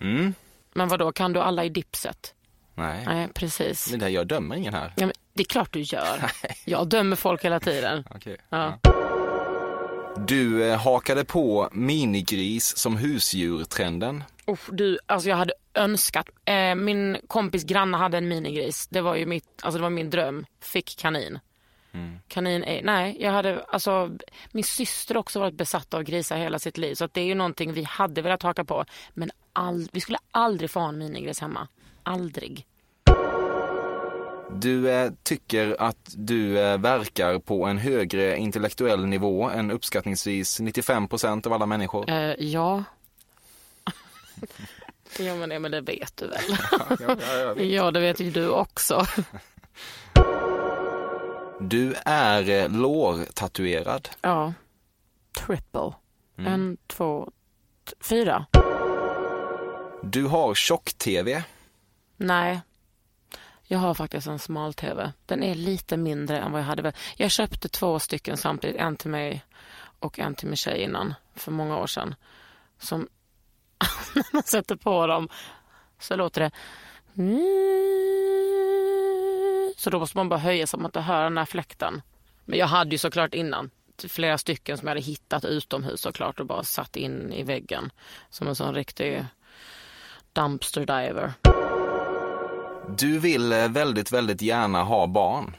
Mm. 0.00 0.34
Men 0.72 0.88
vad 0.88 0.98
då 0.98 1.12
kan 1.12 1.32
du 1.32 1.40
alla 1.40 1.64
i 1.64 1.68
Dipset? 1.68 2.34
Nej. 2.78 3.04
Nej, 3.06 3.28
precis. 3.34 3.90
Men 3.90 3.98
det 3.98 4.04
här, 4.04 4.12
jag 4.12 4.26
dömer 4.26 4.56
ingen 4.56 4.74
här. 4.74 4.92
Ja, 4.96 5.06
men 5.06 5.12
det 5.34 5.42
är 5.42 5.44
klart 5.44 5.72
du 5.72 5.80
gör. 5.80 6.30
Jag 6.64 6.88
dömer 6.88 7.16
folk 7.16 7.44
hela 7.44 7.60
tiden. 7.60 8.04
Okej. 8.14 8.36
Ja. 8.48 8.78
Du 10.26 10.64
eh, 10.64 10.78
hakade 10.78 11.24
på 11.24 11.68
minigris 11.72 12.76
som 12.76 12.96
husdjur-trenden. 12.96 14.24
Uff, 14.46 14.68
du, 14.72 14.98
alltså 15.06 15.28
jag 15.28 15.36
hade 15.36 15.52
önskat. 15.74 16.28
Eh, 16.44 16.74
min 16.74 17.16
kompis 17.26 17.64
granne 17.64 17.96
hade 17.96 18.18
en 18.18 18.28
minigris. 18.28 18.86
Det 18.90 19.00
var 19.00 19.16
ju 19.16 19.26
mitt, 19.26 19.44
alltså 19.62 19.78
det 19.78 19.82
var 19.82 19.90
min 19.90 20.10
dröm. 20.10 20.46
Fick 20.60 20.96
kanin. 20.98 21.38
Kanin 22.28 22.64
är, 22.64 22.82
nej, 22.82 23.16
jag 23.20 23.32
hade, 23.32 23.64
alltså 23.64 24.10
min 24.52 24.64
syster 24.64 25.14
har 25.14 25.20
också 25.20 25.40
varit 25.40 25.54
besatt 25.54 25.94
av 25.94 26.02
grisar 26.02 26.36
hela 26.36 26.58
sitt 26.58 26.78
liv. 26.78 26.94
Så 26.94 27.04
att 27.04 27.14
det 27.14 27.20
är 27.20 27.24
ju 27.24 27.34
någonting 27.34 27.72
vi 27.72 27.82
hade 27.82 28.22
velat 28.22 28.42
haka 28.42 28.64
på. 28.64 28.84
Men 29.14 29.30
all, 29.52 29.88
vi 29.92 30.00
skulle 30.00 30.18
aldrig 30.30 30.70
få 30.70 30.80
ha 30.80 30.88
en 30.88 30.98
minigris 30.98 31.40
hemma. 31.40 31.68
Aldrig. 32.08 32.66
Du 34.50 34.90
eh, 34.90 35.12
tycker 35.22 35.76
att 35.78 36.14
du 36.16 36.58
eh, 36.58 36.78
verkar 36.78 37.38
på 37.38 37.64
en 37.64 37.78
högre 37.78 38.36
intellektuell 38.36 39.06
nivå 39.06 39.50
än 39.50 39.70
uppskattningsvis 39.70 40.60
95 40.60 41.08
procent 41.08 41.46
av 41.46 41.52
alla 41.52 41.66
människor. 41.66 42.10
Eh, 42.10 42.34
ja. 42.38 42.84
ja 45.18 45.34
men, 45.34 45.50
ja 45.50 45.58
men 45.58 45.70
det 45.70 45.80
vet 45.80 46.16
du 46.16 46.26
väl? 46.26 46.56
ja 47.72 47.90
det 47.90 48.00
vet 48.00 48.20
ju 48.20 48.30
du 48.30 48.48
också. 48.48 49.06
Du 51.60 51.94
är 52.04 52.50
eh, 52.50 52.68
lårtatuerad. 52.68 54.08
ja. 54.20 54.52
Triple. 55.46 55.92
En, 56.36 56.76
två, 56.86 57.30
fyra. 58.00 58.46
Du 60.02 60.26
har 60.26 60.54
tjock-tv. 60.54 61.44
Nej. 62.18 62.60
Jag 63.64 63.78
har 63.78 63.94
faktiskt 63.94 64.26
en 64.26 64.38
smal-tv. 64.38 65.12
Den 65.26 65.42
är 65.42 65.54
lite 65.54 65.96
mindre 65.96 66.38
än 66.38 66.52
vad 66.52 66.60
jag 66.60 66.66
hade. 66.66 66.92
Jag 67.16 67.30
köpte 67.30 67.68
två 67.68 67.98
stycken 67.98 68.36
samtidigt. 68.36 68.76
En 68.76 68.96
till 68.96 69.10
mig 69.10 69.44
och 69.98 70.18
en 70.18 70.34
till 70.34 70.48
min 70.48 70.56
tjej 70.56 70.82
innan. 70.82 71.14
För 71.34 71.52
många 71.52 71.78
år 71.78 71.86
sedan. 71.86 72.14
Som 72.78 73.08
när 74.14 74.24
man 74.32 74.42
sätter 74.42 74.76
på 74.76 75.06
dem 75.06 75.28
så 75.98 76.16
låter 76.16 76.40
det 76.40 76.50
så 79.76 79.90
då 79.90 79.98
måste 79.98 80.16
man 80.16 80.28
bara 80.28 80.40
höja 80.40 80.66
så 80.66 80.76
att 80.76 80.80
man 80.80 80.88
inte 80.88 81.00
hör 81.00 81.24
den 81.24 81.38
här 81.38 81.44
fläkten. 81.44 82.02
Men 82.44 82.58
jag 82.58 82.66
hade 82.66 82.90
ju 82.90 82.98
såklart 82.98 83.34
innan 83.34 83.70
flera 84.08 84.38
stycken 84.38 84.78
som 84.78 84.88
jag 84.88 84.90
hade 84.90 85.06
hittat 85.06 85.44
utomhus 85.44 86.00
såklart 86.00 86.40
och 86.40 86.46
bara 86.46 86.62
satt 86.62 86.96
in 86.96 87.32
i 87.32 87.42
väggen. 87.42 87.90
Som 88.30 88.48
en 88.48 88.54
sån 88.54 88.74
riktig 88.74 89.24
dumpster 90.32 90.80
diver. 90.80 91.32
Du 92.98 93.18
vill 93.18 93.52
eh, 93.52 93.68
väldigt, 93.68 94.12
väldigt 94.12 94.42
gärna 94.42 94.82
ha 94.82 95.06
barn. 95.06 95.56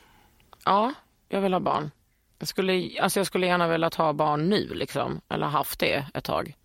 Ja, 0.66 0.94
jag 1.30 1.42
vill 1.42 1.54
ha 1.54 1.60
barn. 1.60 1.92
Jag 2.40 2.48
skulle, 2.48 3.02
alltså 3.02 3.20
jag 3.20 3.28
skulle 3.28 3.48
gärna 3.48 3.68
vilja 3.68 3.92
ha 3.98 4.14
barn 4.14 4.50
nu, 4.50 4.74
liksom. 4.74 5.22
eller 5.30 5.48
haft 5.48 5.80
det 5.80 6.06
ett 6.14 6.24
tag. 6.24 6.56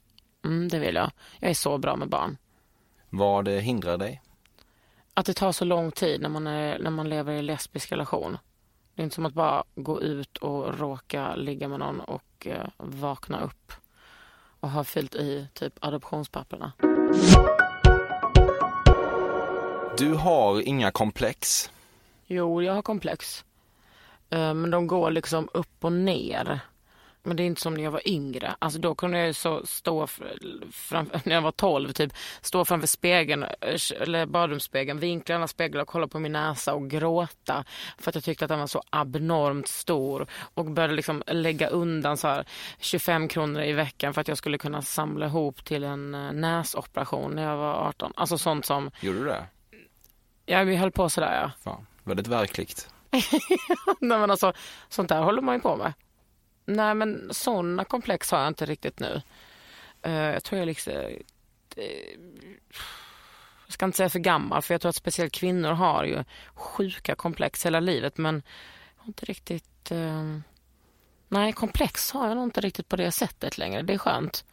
Mm, 0.44 0.68
det 0.68 0.78
vill 0.78 0.94
jag. 0.94 1.10
Jag 1.40 1.50
är 1.50 1.54
så 1.54 1.78
bra 1.78 1.96
med 1.96 2.08
barn. 2.08 2.36
Vad 3.10 3.48
eh, 3.48 3.54
hindrar 3.54 3.98
dig? 3.98 4.22
Att 5.14 5.26
det 5.26 5.34
tar 5.34 5.52
så 5.52 5.64
lång 5.64 5.90
tid 5.90 6.20
när 6.20 6.28
man, 6.28 6.46
är, 6.46 6.78
när 6.78 6.90
man 6.90 7.08
lever 7.08 7.32
i 7.32 7.38
en 7.38 7.46
lesbisk 7.46 7.92
relation. 7.92 8.38
Det 8.94 9.02
är 9.02 9.04
inte 9.04 9.14
som 9.14 9.26
att 9.26 9.34
bara 9.34 9.64
gå 9.74 10.02
ut 10.02 10.36
och 10.36 10.78
råka 10.78 11.34
ligga 11.36 11.68
med 11.68 11.78
någon 11.78 12.00
och 12.00 12.46
eh, 12.46 12.66
vakna 12.76 13.40
upp 13.40 13.72
och 14.60 14.70
ha 14.70 14.84
fyllt 14.84 15.14
i 15.14 15.46
typ 15.54 15.72
adoptionspapperna. 15.80 16.72
Du 19.98 20.14
har 20.14 20.60
inga 20.68 20.90
komplex. 20.90 21.70
Jo, 22.26 22.62
jag 22.62 22.74
har 22.74 22.82
komplex. 22.82 23.44
Eh, 24.30 24.54
Men 24.54 24.70
de 24.70 24.86
går 24.86 25.10
liksom 25.10 25.48
upp 25.52 25.84
och 25.84 25.92
ner. 25.92 26.60
Men 27.26 27.36
det 27.36 27.42
är 27.42 27.44
inte 27.44 27.60
som 27.60 27.74
när 27.74 27.82
jag 27.84 27.90
var 27.90 28.08
yngre. 28.08 28.54
Alltså 28.58 28.78
då 28.78 28.94
kunde 28.94 29.18
jag 29.18 29.34
så 29.36 29.66
stå 29.66 30.06
fr- 30.06 30.70
framför, 30.72 31.20
när 31.28 31.34
jag 31.34 31.42
var 31.42 31.52
12 31.52 31.92
typ, 31.92 32.12
stå 32.40 32.64
framför 32.64 32.86
spegeln, 32.86 33.42
eh, 33.42 33.78
eller 34.00 34.26
badrumsspegeln, 34.26 34.98
vinkla 34.98 35.36
alla 35.36 35.48
speglar 35.48 35.82
och 35.82 35.88
kolla 35.88 36.06
på 36.08 36.18
min 36.18 36.32
näsa 36.32 36.74
och 36.74 36.90
gråta. 36.90 37.64
För 37.98 38.10
att 38.10 38.14
jag 38.14 38.24
tyckte 38.24 38.44
att 38.44 38.48
den 38.48 38.58
var 38.60 38.66
så 38.66 38.82
abnormt 38.90 39.68
stor. 39.68 40.26
Och 40.54 40.64
började 40.64 40.94
liksom 40.94 41.22
lägga 41.26 41.68
undan 41.68 42.16
så 42.16 42.28
här 42.28 42.44
25 42.78 43.28
kronor 43.28 43.62
i 43.62 43.72
veckan 43.72 44.14
för 44.14 44.20
att 44.20 44.28
jag 44.28 44.38
skulle 44.38 44.58
kunna 44.58 44.82
samla 44.82 45.26
ihop 45.26 45.64
till 45.64 45.84
en 45.84 46.14
eh, 46.14 46.32
näsoperation 46.32 47.32
när 47.34 47.42
jag 47.42 47.56
var 47.56 47.74
18. 47.88 48.12
Alltså 48.16 48.38
sånt 48.38 48.66
som, 48.66 48.90
Gjorde 49.00 49.18
du 49.18 49.24
det? 49.24 49.46
Ja 50.46 50.64
vi 50.64 50.76
höll 50.76 50.90
på 50.90 51.08
sådär 51.08 51.40
ja. 51.42 51.50
Fan, 51.64 51.86
väldigt 52.04 52.26
verkligt. 52.26 52.88
Nej 54.00 54.18
men 54.18 54.30
alltså, 54.30 54.52
sånt 54.88 55.08
där 55.08 55.22
håller 55.22 55.42
man 55.42 55.54
ju 55.54 55.60
på 55.60 55.76
med. 55.76 55.92
Nej 56.64 56.94
men 56.94 57.28
sådana 57.30 57.84
komplex 57.84 58.30
har 58.30 58.38
jag 58.38 58.48
inte 58.48 58.66
riktigt 58.66 59.00
nu. 59.00 59.22
Eh, 60.02 60.12
jag 60.12 60.44
tror 60.44 60.58
jag 60.58 60.66
liksom... 60.66 60.92
eh, 60.92 62.18
jag 63.66 63.72
ska 63.72 63.84
inte 63.84 63.96
säga 63.96 64.08
för 64.08 64.18
gammal 64.18 64.62
för 64.62 64.74
jag 64.74 64.80
tror 64.80 64.88
att 64.88 64.96
speciellt 64.96 65.32
kvinnor 65.32 65.72
har 65.72 66.04
ju 66.04 66.24
sjuka 66.54 67.14
komplex 67.14 67.66
hela 67.66 67.80
livet 67.80 68.18
men 68.18 68.42
jag 68.96 69.02
har 69.02 69.06
inte 69.06 69.24
riktigt... 69.26 69.90
eh, 69.90 70.38
nej, 71.28 71.52
komplex 71.52 72.12
har 72.12 72.28
jag 72.28 72.36
nog 72.36 72.44
inte 72.44 72.60
riktigt 72.60 72.88
på 72.88 72.96
det 72.96 73.10
sättet 73.12 73.58
längre. 73.58 73.82
Det 73.82 73.94
är 73.94 73.98
skönt. 73.98 74.44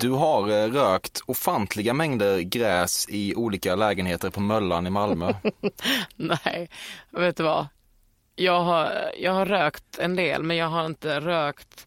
Du 0.00 0.10
har 0.10 0.48
eh, 0.48 0.72
rökt 0.72 1.20
ofantliga 1.26 1.94
mängder 1.94 2.40
gräs 2.40 3.06
i 3.08 3.34
olika 3.34 3.74
lägenheter 3.74 4.30
på 4.30 4.40
Möllan 4.40 4.86
i 4.86 4.90
Malmö. 4.90 5.32
Nej, 6.16 6.70
vet 7.10 7.36
du 7.36 7.42
vad? 7.42 7.66
Jag 8.34 8.60
har, 8.60 9.10
jag 9.18 9.32
har 9.32 9.46
rökt 9.46 9.98
en 9.98 10.16
del, 10.16 10.42
men 10.42 10.56
jag 10.56 10.68
har 10.68 10.86
inte 10.86 11.20
rökt... 11.20 11.86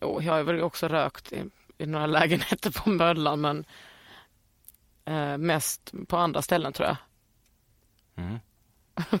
Jo, 0.00 0.22
jag 0.22 0.32
har 0.32 0.42
väl 0.42 0.62
också 0.62 0.88
rökt 0.88 1.32
i, 1.32 1.44
i 1.78 1.86
några 1.86 2.06
lägenheter 2.20 2.70
på 2.70 2.90
Möllan, 2.90 3.40
men 3.40 3.64
eh, 5.04 5.38
mest 5.38 5.92
på 6.08 6.16
andra 6.16 6.42
ställen 6.42 6.72
tror 6.72 6.88
jag. 6.88 6.96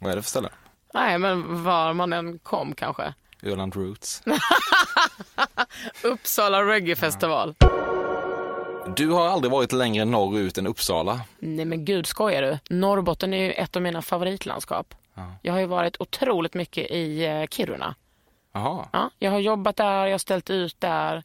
Vad 0.00 0.12
är 0.12 0.16
det 0.16 0.22
för 0.22 0.30
ställe? 0.30 0.50
Nej, 0.94 1.18
men 1.18 1.64
var 1.64 1.92
man 1.92 2.12
än 2.12 2.38
kom 2.38 2.74
kanske. 2.74 3.14
Öland 3.42 3.76
Roots. 3.76 4.22
Uppsala 6.04 6.62
reggae-festival. 6.64 7.54
Du 8.96 9.10
har 9.10 9.26
aldrig 9.26 9.52
varit 9.52 9.72
längre 9.72 10.04
norrut 10.04 10.58
än 10.58 10.66
Uppsala. 10.66 11.20
Nej 11.38 11.64
men 11.64 11.84
gud, 11.84 12.06
skojar 12.06 12.42
du? 12.42 12.58
Norrbotten 12.76 13.34
är 13.34 13.42
ju 13.44 13.52
ett 13.52 13.76
av 13.76 13.82
mina 13.82 14.02
favoritlandskap. 14.02 14.94
Jag 15.42 15.52
har 15.52 15.60
ju 15.60 15.66
varit 15.66 16.00
otroligt 16.00 16.54
mycket 16.54 16.90
i 16.90 17.24
eh, 17.24 17.46
Kiruna. 17.46 17.94
Jaha. 18.52 18.88
Ja, 18.92 19.10
jag 19.18 19.30
har 19.30 19.38
jobbat 19.38 19.76
där, 19.76 20.04
jag 20.06 20.12
har 20.12 20.18
ställt 20.18 20.50
ut 20.50 20.80
där. 20.80 21.22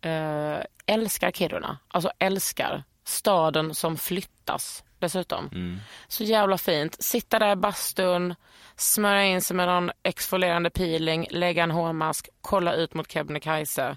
Eh, 0.00 0.64
älskar 0.86 1.30
Kiruna. 1.30 1.78
Alltså 1.88 2.10
älskar 2.18 2.84
staden 3.04 3.74
som 3.74 3.96
flyttas 3.96 4.84
dessutom. 5.02 5.48
Mm. 5.52 5.80
Så 6.08 6.24
jävla 6.24 6.58
fint. 6.58 7.02
Sitta 7.02 7.38
där 7.38 7.52
i 7.52 7.56
bastun, 7.56 8.34
smörja 8.76 9.24
in 9.24 9.42
sig 9.42 9.56
med 9.56 9.68
någon 9.68 9.90
exfolierande 10.02 10.70
peeling, 10.70 11.26
lägga 11.30 11.62
en 11.62 11.70
hårmask, 11.70 12.28
kolla 12.40 12.74
ut 12.74 12.94
mot 12.94 13.12
Kebnekaise. 13.12 13.96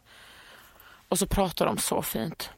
Och 1.10 1.20
så 1.20 1.28
pratar 1.28 1.66
de 1.66 1.78
så 1.78 2.02
fint. 2.02 2.50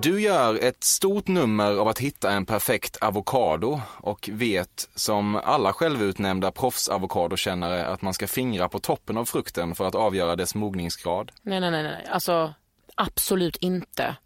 Du 0.00 0.20
gör 0.20 0.58
ett 0.64 0.84
stort 0.84 1.28
nummer 1.28 1.76
av 1.76 1.88
att 1.88 1.98
hitta 1.98 2.32
en 2.32 2.46
perfekt 2.46 2.96
avokado 2.96 3.80
och 4.00 4.28
vet 4.32 4.88
som 4.94 5.36
alla 5.36 5.72
självutnämnda 5.72 6.50
proffsavokadokännare 6.50 7.86
att 7.86 8.02
man 8.02 8.14
ska 8.14 8.26
fingra 8.26 8.68
på 8.68 8.78
toppen 8.78 9.16
av 9.16 9.24
frukten 9.24 9.74
för 9.74 9.88
att 9.88 9.94
avgöra 9.94 10.36
dess 10.36 10.54
mogningsgrad. 10.54 11.32
Nej, 11.42 11.60
nej, 11.60 11.70
nej, 11.70 11.82
nej. 11.82 12.06
alltså 12.10 12.54
absolut 12.94 13.56
inte. 13.56 14.16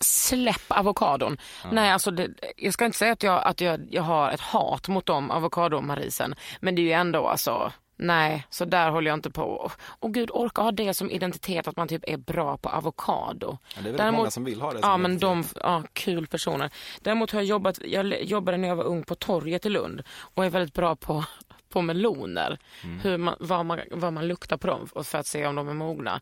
Släpp 0.00 0.64
avokadon. 0.68 1.38
Nej, 1.72 1.90
alltså 1.90 2.10
det, 2.10 2.28
jag 2.56 2.72
ska 2.72 2.84
inte 2.84 2.98
säga 2.98 3.12
att, 3.12 3.22
jag, 3.22 3.42
att 3.44 3.60
jag, 3.60 3.80
jag 3.90 4.02
har 4.02 4.30
ett 4.30 4.40
hat 4.40 4.88
mot 4.88 5.06
dem 5.06 5.30
avokadomarisen, 5.30 6.34
men 6.60 6.74
det 6.74 6.82
är 6.82 6.84
ju 6.84 6.92
ändå 6.92 7.28
alltså 7.28 7.72
Nej, 8.02 8.46
så 8.50 8.64
där 8.64 8.90
håller 8.90 9.10
jag 9.10 9.16
inte 9.16 9.30
på. 9.30 9.70
Och 9.82 10.14
gud, 10.14 10.30
orka 10.32 10.62
ha 10.62 10.72
det 10.72 10.94
som 10.94 11.10
identitet 11.10 11.68
att 11.68 11.76
man 11.76 11.88
typ 11.88 12.04
är 12.06 12.16
bra 12.16 12.56
på 12.56 12.68
avokado. 12.68 13.58
Ja, 13.76 13.82
det 13.82 13.88
är 13.88 13.92
väldigt 13.92 14.14
många 14.14 14.30
som 14.30 14.44
vill 14.44 14.60
ha 14.60 14.72
det 14.72 14.78
Ja, 14.82 14.96
men 14.96 15.18
de, 15.18 15.44
ja, 15.54 15.82
kul 15.92 16.26
personer. 16.26 16.70
Däremot 17.00 17.30
har 17.30 17.40
jag 17.40 17.46
jobbat, 17.46 17.78
jag 17.84 18.22
jobbade 18.22 18.56
när 18.56 18.68
jag 18.68 18.76
var 18.76 18.84
ung 18.84 19.02
på 19.02 19.14
torget 19.14 19.66
i 19.66 19.68
Lund 19.68 20.02
och 20.34 20.44
är 20.44 20.50
väldigt 20.50 20.74
bra 20.74 20.96
på, 20.96 21.24
på 21.68 21.82
meloner. 21.82 22.58
Mm. 22.84 23.00
Hur 23.00 23.18
man, 23.18 23.34
vad, 23.40 23.66
man, 23.66 23.80
vad 23.90 24.12
man 24.12 24.28
luktar 24.28 24.56
på 24.56 24.66
dem 24.66 24.88
för 25.04 25.18
att 25.18 25.26
se 25.26 25.46
om 25.46 25.54
de 25.54 25.68
är 25.68 25.74
mogna. 25.74 26.20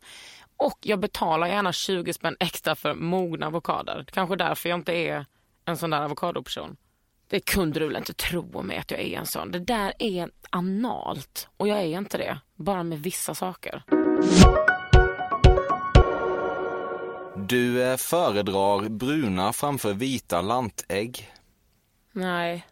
Och 0.59 0.77
jag 0.81 0.99
betalar 0.99 1.47
gärna 1.47 1.71
20 1.71 2.13
spänn 2.13 2.35
extra 2.39 2.75
för 2.75 2.93
mogna 2.93 3.47
avokader. 3.47 4.05
Kanske 4.11 4.35
därför 4.35 4.69
jag 4.69 4.79
inte 4.79 4.93
är 4.93 5.25
en 5.65 5.77
sån 5.77 5.89
där 5.89 6.01
avokadoperson. 6.01 6.77
Det 7.27 7.39
kunde 7.39 7.79
du 7.79 7.87
väl 7.87 7.95
inte 7.95 8.13
tro 8.13 8.61
mig 8.61 8.77
att 8.77 8.91
jag 8.91 8.99
är 8.99 9.19
en 9.19 9.25
sån. 9.25 9.51
Det 9.51 9.59
där 9.59 9.93
är 9.99 10.29
analt 10.49 11.47
och 11.57 11.67
jag 11.67 11.77
är 11.79 11.97
inte 11.97 12.17
det. 12.17 12.39
Bara 12.55 12.83
med 12.83 12.99
vissa 12.99 13.35
saker. 13.35 13.83
Du 17.35 17.83
eh, 17.83 17.97
föredrar 17.97 18.89
bruna 18.89 19.53
framför 19.53 19.93
vita 19.93 20.41
lantägg. 20.41 21.31
Nej. 22.11 22.65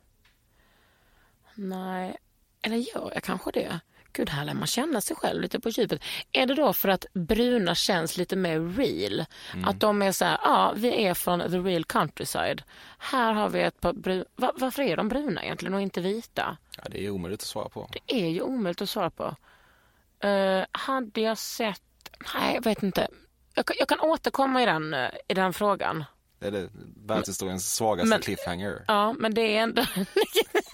Nej. 1.55 2.17
Eller 2.61 2.77
gör 2.77 3.11
jag 3.13 3.23
kanske 3.23 3.51
det? 3.51 3.79
Gud, 4.17 4.29
här 4.29 4.45
lär 4.45 4.53
man 4.53 4.67
känna 4.67 5.01
sig 5.01 5.15
själv 5.15 5.41
lite 5.41 5.59
på 5.59 5.69
djupet. 5.69 6.01
Är 6.31 6.45
det 6.45 6.53
då 6.55 6.73
för 6.73 6.89
att 6.89 7.05
bruna 7.13 7.75
känns 7.75 8.17
lite 8.17 8.35
mer 8.35 8.59
real? 8.77 9.25
Att 9.65 9.79
de 9.79 10.01
är 10.01 10.11
så 10.11 10.25
här, 10.25 10.37
ja, 10.43 10.73
vi 10.75 11.03
är 11.05 11.13
från 11.13 11.39
the 11.39 11.57
real 11.57 11.83
countryside. 11.83 12.63
Här 12.97 13.33
har 13.33 13.49
vi 13.49 13.61
ett 13.61 13.81
par 13.81 13.93
bruna... 13.93 14.25
Va, 14.35 14.51
varför 14.55 14.81
är 14.83 14.97
de 14.97 15.09
bruna 15.09 15.43
egentligen 15.43 15.73
och 15.73 15.81
inte 15.81 16.01
vita? 16.01 16.57
Ja, 16.77 16.83
det 16.91 17.05
är 17.05 17.09
omöjligt 17.09 17.41
att 17.41 17.47
svara 17.47 17.69
på. 17.69 17.89
Det 17.91 18.13
är 18.25 18.29
ju 18.29 18.41
omöjligt 18.41 18.81
att 18.81 18.89
svara 18.89 19.09
på. 19.09 19.35
Uh, 20.27 20.65
hade 20.71 21.21
jag 21.21 21.37
sett... 21.37 21.81
Nej, 22.35 22.55
jag 22.55 22.63
vet 22.63 22.83
inte. 22.83 23.07
Jag, 23.53 23.65
kan- 23.65 23.75
jag 23.79 23.87
kan 23.87 23.99
återkomma 23.99 24.63
i 24.63 24.65
den, 24.65 24.93
eh, 24.93 25.09
i 25.27 25.33
den 25.33 25.53
frågan. 25.53 26.03
Det 26.39 26.47
är 26.47 26.51
det 26.51 26.69
världshistoriens 27.05 27.73
svagaste 27.75 28.09
Men- 28.09 28.21
cliffhanger. 28.21 28.83
Ja, 28.87 29.13
men 29.13 29.33
det 29.33 29.41
är 29.57 29.61
ändå... 29.63 29.85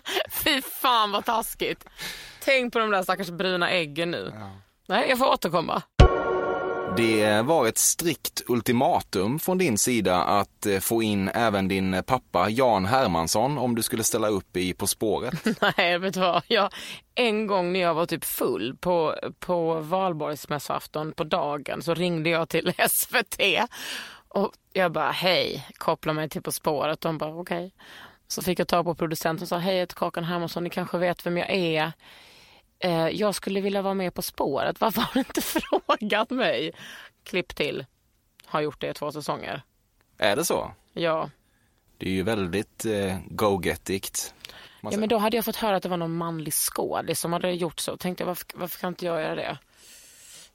Fy 0.30 0.62
fan 0.62 1.12
vad 1.12 1.24
taskigt. 1.24 1.84
Tänk 2.44 2.72
på 2.72 2.78
de 2.78 2.90
där 2.90 3.02
stackars 3.02 3.30
bruna 3.30 3.70
äggen 3.70 4.10
nu. 4.10 4.32
Nej, 4.88 5.08
jag 5.08 5.18
får 5.18 5.26
återkomma. 5.26 5.82
Det 6.96 7.42
var 7.42 7.66
ett 7.66 7.78
strikt 7.78 8.42
ultimatum 8.48 9.38
från 9.38 9.58
din 9.58 9.78
sida 9.78 10.22
att 10.22 10.66
eh, 10.66 10.78
få 10.78 11.02
in 11.02 11.28
även 11.28 11.68
din 11.68 12.02
pappa 12.06 12.48
Jan 12.48 12.84
Hermansson 12.84 13.58
om 13.58 13.74
du 13.74 13.82
skulle 13.82 14.04
ställa 14.04 14.28
upp 14.28 14.56
i 14.56 14.74
På 14.74 14.86
spåret. 14.86 15.34
Nej, 15.76 15.98
vet 15.98 16.14
du 16.14 16.20
vad? 16.20 16.42
Jag, 16.46 16.72
en 17.14 17.46
gång 17.46 17.72
när 17.72 17.80
jag 17.80 17.94
var 17.94 18.06
typ 18.06 18.24
full 18.24 18.76
på, 18.80 19.16
på 19.38 19.74
valborgsmässoafton 19.80 21.12
på 21.12 21.24
dagen 21.24 21.82
så 21.82 21.94
ringde 21.94 22.30
jag 22.30 22.48
till 22.48 22.72
SVT 22.88 23.40
och 24.28 24.52
jag 24.72 24.92
bara 24.92 25.10
hej, 25.10 25.66
koppla 25.78 26.12
mig 26.12 26.28
till 26.28 26.42
På 26.42 26.52
spåret. 26.52 27.00
De 27.00 27.18
bara 27.18 27.34
okej. 27.34 27.72
Så 28.32 28.42
fick 28.42 28.58
jag 28.58 28.68
tag 28.68 28.84
på 28.84 28.94
producenten 28.94 29.42
och 29.42 29.48
sa 29.48 29.58
hej, 29.58 29.74
jag 29.74 29.80
heter 29.80 29.94
Kakan 29.94 30.24
Hermansson, 30.24 30.64
ni 30.64 30.70
kanske 30.70 30.98
vet 30.98 31.26
vem 31.26 31.36
jag 31.36 31.50
är. 31.50 31.92
Eh, 32.78 33.08
jag 33.08 33.34
skulle 33.34 33.60
vilja 33.60 33.82
vara 33.82 33.94
med 33.94 34.14
På 34.14 34.22
spåret, 34.22 34.80
varför 34.80 35.00
har 35.00 35.10
du 35.14 35.20
inte 35.20 35.40
frågat 35.98 36.30
mig? 36.30 36.72
Klipp 37.24 37.56
till. 37.56 37.86
Har 38.44 38.60
gjort 38.60 38.80
det 38.80 38.90
i 38.90 38.94
två 38.94 39.12
säsonger. 39.12 39.62
Är 40.18 40.36
det 40.36 40.44
så? 40.44 40.70
Ja. 40.92 41.30
Det 41.98 42.06
är 42.06 42.10
ju 42.10 42.22
väldigt 42.22 42.84
eh, 42.84 43.18
go-gettigt. 43.30 44.34
Ja, 44.80 44.96
men 44.96 45.08
då 45.08 45.18
hade 45.18 45.36
jag 45.36 45.44
fått 45.44 45.56
höra 45.56 45.76
att 45.76 45.82
det 45.82 45.88
var 45.88 45.96
någon 45.96 46.16
manlig 46.16 46.54
skådis 46.54 47.20
som 47.20 47.32
hade 47.32 47.50
gjort 47.50 47.80
så. 47.80 47.96
Tänkte 47.96 48.22
jag, 48.22 48.26
varför, 48.26 48.46
varför 48.54 48.80
kan 48.80 48.88
inte 48.88 49.06
jag 49.06 49.20
göra 49.22 49.34
det? 49.34 49.58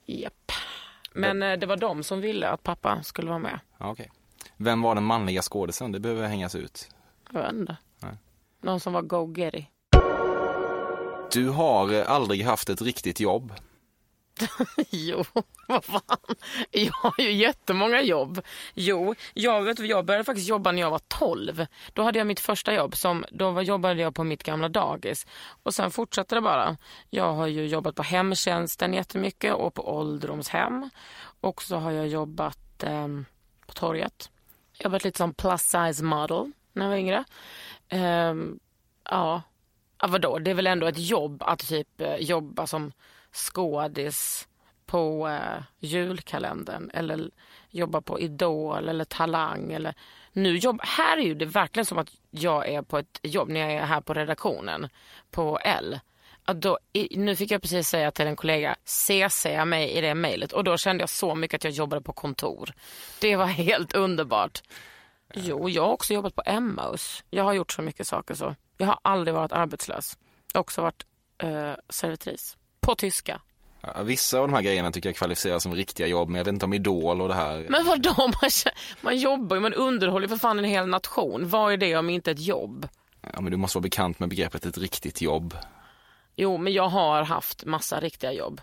Japp. 0.06 0.52
Men 1.14 1.44
eh, 1.44 1.58
det 1.58 1.66
var 1.66 1.78
de 1.78 2.04
som 2.04 2.22
ville 2.22 2.50
att 2.50 2.64
pappa 2.64 3.04
skulle 3.04 3.30
vara 3.30 3.40
med. 3.40 3.60
Ja, 3.78 3.92
okej. 3.92 4.12
Vem 4.58 4.82
var 4.82 4.96
den 4.96 5.04
manliga 5.04 5.42
skådisen? 5.42 5.92
Det 5.92 6.00
behöver 6.00 6.28
hängas 6.28 6.56
ut. 6.56 6.90
Jag 7.32 7.42
vet 7.42 7.54
inte. 7.54 7.78
Nej. 8.00 8.18
Någon 8.62 8.80
som 8.80 8.94
var 8.94 9.02
go-getty. 9.02 9.66
Du 11.32 11.50
har 11.50 11.94
eh, 11.94 12.12
aldrig 12.12 12.44
haft 12.44 12.70
ett 12.70 12.82
riktigt 12.82 13.20
jobb. 13.20 13.54
Jo, 14.90 15.24
vad 15.68 15.86
fan. 15.86 16.36
Jag 16.72 16.94
har 16.94 17.14
ju 17.20 17.32
jättemånga 17.32 18.02
jobb. 18.02 18.42
Jo, 18.74 19.16
jag, 19.34 19.62
vet, 19.62 19.80
jag 19.80 20.06
började 20.06 20.24
faktiskt 20.24 20.50
jobba 20.50 20.72
när 20.72 20.82
jag 20.82 20.92
var 20.92 21.02
12. 21.08 21.66
Då 21.94 22.04
hade 22.04 22.18
jag 22.18 22.28
mitt 22.28 22.40
första 22.40 22.74
jobb. 22.74 22.96
Som, 22.96 23.26
då 23.32 23.52
var, 23.52 23.62
jobbade 23.62 24.02
jag 24.02 24.16
på 24.16 24.24
mitt 24.24 24.44
gamla 24.44 24.70
dagis. 24.70 25.26
Och 25.64 25.74
sen 25.74 25.92
fortsatte 25.92 26.36
det 26.36 26.42
bara. 26.42 26.78
Jag 27.10 27.34
har 27.34 27.48
ju 27.48 27.68
jobbat 27.68 27.96
på 27.96 28.04
hemtjänsten 28.04 28.94
jättemycket 28.94 29.54
och 29.54 29.74
på 29.74 29.98
ålderdomshem. 29.98 30.90
Och 31.42 31.62
så 31.62 31.76
har 31.76 31.92
jag 31.92 32.08
jobbat 32.08 32.84
eh, 32.84 33.08
på 33.68 33.74
torget. 33.74 34.32
Jobbat 34.80 35.04
lite 35.04 35.18
som 35.18 35.34
plus 35.34 35.62
size 35.62 36.04
model 36.04 36.52
när 36.78 36.86
jag 36.86 36.90
var 36.90 36.98
yngre. 36.98 37.24
Ehm, 37.90 38.60
ja. 39.10 39.42
ja, 40.02 40.08
vadå? 40.08 40.40
Det 40.40 40.52
är 40.52 40.56
väl 40.56 40.68
ändå 40.68 40.88
ett 40.88 41.10
jobb 41.10 41.44
att 41.44 41.68
typ 41.68 42.02
eh, 42.02 42.16
jobba 42.16 42.68
som 42.68 42.92
skådis 43.32 44.48
på 44.86 45.28
eh, 45.28 45.64
julkalendern 45.80 46.92
eller 46.94 47.30
jobba 47.70 48.02
på 48.02 48.20
Idol 48.20 48.90
eller 48.90 49.06
Talang. 49.06 49.72
Eller, 49.72 49.94
nu 50.34 50.58
jobb, 50.58 50.80
här 50.84 51.18
är 51.18 51.22
ju 51.22 51.36
det 51.36 51.46
verkligen 51.46 51.86
som 51.86 51.98
att 51.98 52.12
jag 52.32 52.70
är 52.70 52.82
på 52.82 52.98
ett 52.98 53.20
jobb 53.22 53.50
när 53.50 53.60
jag 53.60 53.72
är 53.72 53.86
här 53.86 54.02
på 54.02 54.14
redaktionen 54.14 54.90
på 55.32 55.60
L. 55.64 56.00
Att 56.46 56.62
då, 56.62 56.80
i, 56.94 57.18
nu 57.18 57.36
fick 57.36 57.52
jag 57.52 57.62
precis 57.62 57.88
säga 57.88 58.12
till 58.12 58.28
en 58.28 58.36
kollega, 58.36 58.76
CC 58.86 59.46
mig 59.66 59.92
i 59.92 60.02
det 60.02 60.16
mejlet 60.16 60.54
och 60.54 60.64
då 60.64 60.78
kände 60.78 61.02
jag 61.02 61.10
så 61.10 61.36
mycket 61.36 61.56
att 61.56 61.64
jag 61.64 61.74
jobbade 61.74 62.02
på 62.02 62.14
kontor. 62.14 62.74
Det 63.22 63.36
var 63.36 63.46
helt 63.46 63.94
underbart. 63.94 64.62
Jo, 65.34 65.70
jag 65.70 65.84
har 65.84 65.94
också 65.94 66.14
jobbat 66.14 66.36
på 66.36 66.44
Emmaus. 66.46 67.24
Jag 67.30 67.44
har 67.44 67.54
gjort 67.54 67.72
så 67.72 67.82
mycket 67.82 68.08
saker 68.08 68.36
så. 68.36 68.56
Jag 68.78 68.88
har 68.88 69.00
aldrig 69.02 69.36
varit 69.36 69.52
arbetslös. 69.52 70.18
Jag 70.54 70.60
har 70.60 70.64
också 70.64 70.82
varit 70.82 71.06
eh, 71.44 71.72
servitris. 71.90 72.58
På 72.80 72.96
tyska. 72.96 73.42
Ja, 73.82 74.04
Vissa 74.04 74.40
av 74.40 74.48
de 74.48 74.54
här 74.54 74.62
grejerna 74.62 74.92
tycker 74.92 75.10
jag 75.10 75.16
kvalificerar 75.16 75.60
som 75.60 75.76
riktiga 75.76 76.08
jobb, 76.08 76.30
men 76.30 76.38
jag 76.38 76.46
vet 76.46 76.54
inte 76.54 76.66
om 76.66 76.74
Idol 76.74 77.22
och 77.22 77.28
det 77.28 77.34
här. 77.34 77.66
Men 77.70 77.86
vadå, 77.86 78.14
man, 78.18 78.50
man 79.02 79.18
jobbar 79.18 79.56
ju, 79.56 79.62
man 79.62 79.74
underhåller 79.74 80.28
för 80.28 80.38
fan 80.38 80.60
en 80.60 80.66
hel 80.66 80.88
nation. 80.88 81.50
Vad 81.50 81.74
är 81.74 81.78
det 81.78 81.98
om 81.98 82.10
inte 82.10 82.32
ett 82.32 82.40
jobb? 82.40 82.88
Ja, 83.34 83.42
men 83.42 83.52
du 83.52 83.58
måste 83.58 83.78
vara 83.78 83.84
bekant 83.84 84.20
med 84.20 84.30
begreppet 84.30 84.66
ett 84.66 84.78
riktigt 84.78 85.22
jobb. 85.22 85.58
Jo, 86.36 86.58
men 86.58 86.74
jag 86.74 86.90
har 86.90 87.24
haft 87.24 87.66
massa 87.66 88.00
riktiga 88.00 88.32
jobb. 88.34 88.62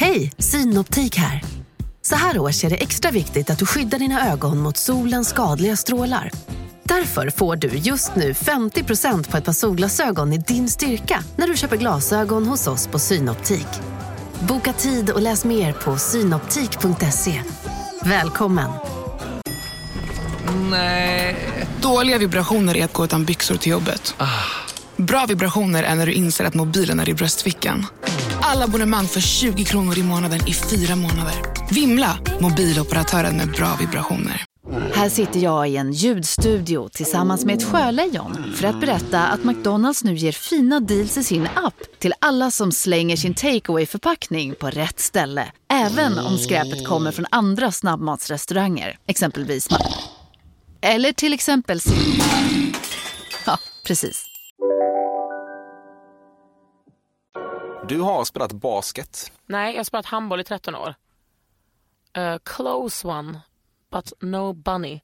Hej, 0.00 0.32
Synoptik 0.38 1.16
här. 1.16 1.53
Så 2.08 2.14
här 2.14 2.38
års 2.38 2.64
är 2.64 2.70
det 2.70 2.76
extra 2.76 3.10
viktigt 3.10 3.50
att 3.50 3.58
du 3.58 3.66
skyddar 3.66 3.98
dina 3.98 4.32
ögon 4.32 4.58
mot 4.58 4.76
solens 4.76 5.28
skadliga 5.28 5.76
strålar. 5.76 6.30
Därför 6.82 7.30
får 7.30 7.56
du 7.56 7.68
just 7.68 8.16
nu 8.16 8.32
50% 8.32 9.30
på 9.30 9.36
ett 9.36 9.44
par 9.44 9.52
solglasögon 9.52 10.32
i 10.32 10.38
din 10.38 10.68
styrka 10.68 11.24
när 11.36 11.48
du 11.48 11.56
köper 11.56 11.76
glasögon 11.76 12.46
hos 12.46 12.66
oss 12.66 12.86
på 12.86 12.98
Synoptik. 12.98 13.66
Boka 14.40 14.72
tid 14.72 15.10
och 15.10 15.22
läs 15.22 15.44
mer 15.44 15.72
på 15.72 15.96
synoptik.se. 15.96 17.42
Välkommen! 18.04 18.70
Dåliga 21.80 22.18
vibrationer 22.18 22.76
är 22.76 22.84
att 22.84 22.92
gå 22.92 23.04
utan 23.04 23.24
byxor 23.24 23.56
till 23.56 23.72
jobbet. 23.72 24.14
Bra 24.96 25.26
vibrationer 25.26 25.82
är 25.82 25.94
när 25.94 26.06
du 26.06 26.12
inser 26.12 26.44
att 26.44 26.54
mobilen 26.54 27.00
är 27.00 27.08
i 27.08 27.14
bröstfickan. 27.14 27.86
Alla 28.40 28.64
abonnemang 28.64 29.06
för 29.06 29.20
20 29.20 29.64
kronor 29.64 29.98
i 29.98 30.02
månaden 30.02 30.48
i 30.48 30.54
fyra 30.54 30.96
månader. 30.96 31.53
Vimla! 31.70 32.18
Mobiloperatören 32.40 33.36
med 33.36 33.48
bra 33.48 33.76
vibrationer. 33.80 34.44
Här 34.92 35.08
sitter 35.08 35.40
jag 35.40 35.68
i 35.68 35.76
en 35.76 35.92
ljudstudio 35.92 36.88
tillsammans 36.88 37.44
med 37.44 37.56
ett 37.56 37.64
sjölejon 37.64 38.52
för 38.56 38.66
att 38.66 38.80
berätta 38.80 39.26
att 39.26 39.44
McDonalds 39.44 40.04
nu 40.04 40.14
ger 40.14 40.32
fina 40.32 40.80
deals 40.80 41.18
i 41.18 41.24
sin 41.24 41.48
app 41.54 41.74
till 41.98 42.12
alla 42.18 42.50
som 42.50 42.72
slänger 42.72 43.16
sin 43.16 43.34
takeaway 43.34 43.86
förpackning 43.86 44.54
på 44.54 44.70
rätt 44.70 45.00
ställe. 45.00 45.52
Även 45.68 46.18
om 46.18 46.38
skräpet 46.38 46.86
kommer 46.86 47.12
från 47.12 47.26
andra 47.30 47.72
snabbmatsrestauranger, 47.72 48.98
exempelvis 49.06 49.68
Eller 50.80 51.12
till 51.12 51.32
exempel 51.32 51.80
Ja, 53.46 53.58
precis. 53.86 54.26
Du 57.88 58.00
har 58.00 58.24
spelat 58.24 58.52
basket. 58.52 59.32
Nej, 59.46 59.72
jag 59.72 59.78
har 59.78 59.84
spelat 59.84 60.06
handboll 60.06 60.40
i 60.40 60.44
13 60.44 60.74
år. 60.74 60.94
A 62.14 62.38
close 62.44 63.08
one, 63.08 63.40
but 63.90 64.12
no 64.20 64.52
bunny. 64.52 65.00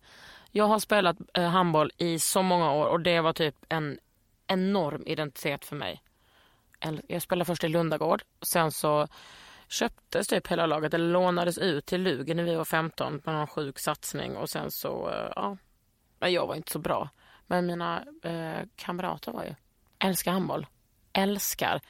Jag 0.50 0.64
har 0.64 0.78
spelat 0.78 1.16
uh, 1.38 1.44
handboll 1.44 1.90
i 1.96 2.18
så 2.18 2.42
många 2.42 2.72
år 2.72 2.86
och 2.86 3.00
det 3.00 3.20
var 3.20 3.32
typ 3.32 3.54
en 3.68 3.98
enorm 4.46 5.02
identitet 5.06 5.64
för 5.64 5.76
mig. 5.76 6.02
Jag 7.08 7.22
spelade 7.22 7.44
först 7.44 7.64
i 7.64 7.68
Lundagård, 7.68 8.22
sen 8.42 8.72
så 8.72 9.08
köptes 9.68 10.28
typ 10.28 10.46
hela 10.46 10.66
laget, 10.66 10.94
eller 10.94 11.12
lånades 11.12 11.58
ut 11.58 11.86
till 11.86 12.02
Lugen 12.02 12.36
när 12.36 12.44
vi 12.44 12.54
var 12.54 12.64
15 12.64 13.20
på 13.20 13.30
någon 13.30 13.46
sjuk 13.46 13.78
satsning 13.78 14.36
och 14.36 14.50
sen 14.50 14.70
så, 14.70 15.10
eh, 15.10 15.32
ja, 15.36 15.56
men 16.18 16.32
jag 16.32 16.46
var 16.46 16.54
inte 16.54 16.72
så 16.72 16.78
bra. 16.78 17.08
Men 17.46 17.66
mina 17.66 18.04
eh, 18.22 18.66
kamrater 18.76 19.32
var 19.32 19.44
ju, 19.44 19.54
älskar 19.98 20.32
handboll, 20.32 20.66
älskar. 21.12 21.80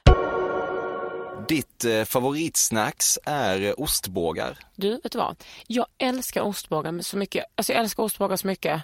Ditt 1.49 1.85
eh, 1.85 2.05
favoritsnacks 2.05 3.19
är 3.25 3.61
eh, 3.63 3.73
ostbågar. 3.77 4.59
Du, 4.77 5.01
vet 5.03 5.13
du 5.13 5.19
vad? 5.19 5.45
Jag 5.67 5.87
älskar 5.99 6.43
ostbågar 6.43 7.01
så 7.03 7.17
mycket. 7.17 7.45
Alltså 7.55 7.73
jag 7.73 7.81
älskar 7.81 8.03
ostbågar 8.03 8.37
så 8.37 8.47
mycket. 8.47 8.83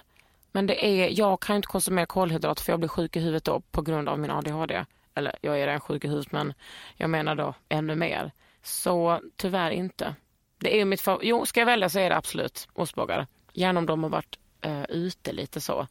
Men 0.51 0.67
det 0.67 0.85
är, 0.85 1.19
jag 1.19 1.39
kan 1.41 1.55
inte 1.55 1.67
konsumera 1.67 2.05
kolhydrater 2.05 2.63
för 2.63 2.71
jag 2.73 2.79
blir 2.79 2.89
sjuk 2.89 3.15
i 3.15 3.19
huvudet 3.19 3.43
då 3.43 3.59
på 3.71 3.81
grund 3.81 4.09
av 4.09 4.19
min 4.19 4.31
ADHD. 4.31 4.85
Eller 5.15 5.35
jag 5.41 5.59
är 5.59 5.67
redan 5.67 5.79
sjuk 5.81 6.05
i 6.05 6.07
huvudet 6.07 6.31
men 6.31 6.53
jag 6.95 7.09
menar 7.09 7.35
då 7.35 7.53
ännu 7.69 7.95
mer. 7.95 8.31
Så 8.63 9.21
tyvärr 9.35 9.71
inte. 9.71 10.15
Det 10.59 10.81
är 10.81 10.85
mitt 10.85 11.01
favor- 11.01 11.23
Jo, 11.23 11.45
ska 11.45 11.59
jag 11.61 11.65
välja 11.65 11.89
så 11.89 11.99
är 11.99 12.09
det 12.09 12.15
absolut 12.17 12.67
ostbågar. 12.73 13.27
Gärna 13.53 13.79
om 13.79 13.85
de 13.85 14.03
har 14.03 14.09
varit 14.09 14.39
eh, 14.61 14.83
ute 14.89 15.31
lite 15.33 15.61
så. 15.61 15.87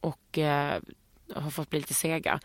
Och 0.00 0.38
eh, 0.38 0.80
har 1.34 1.50
fått 1.50 1.70
bli 1.70 1.78
lite 1.78 1.94
sega. 1.94 2.40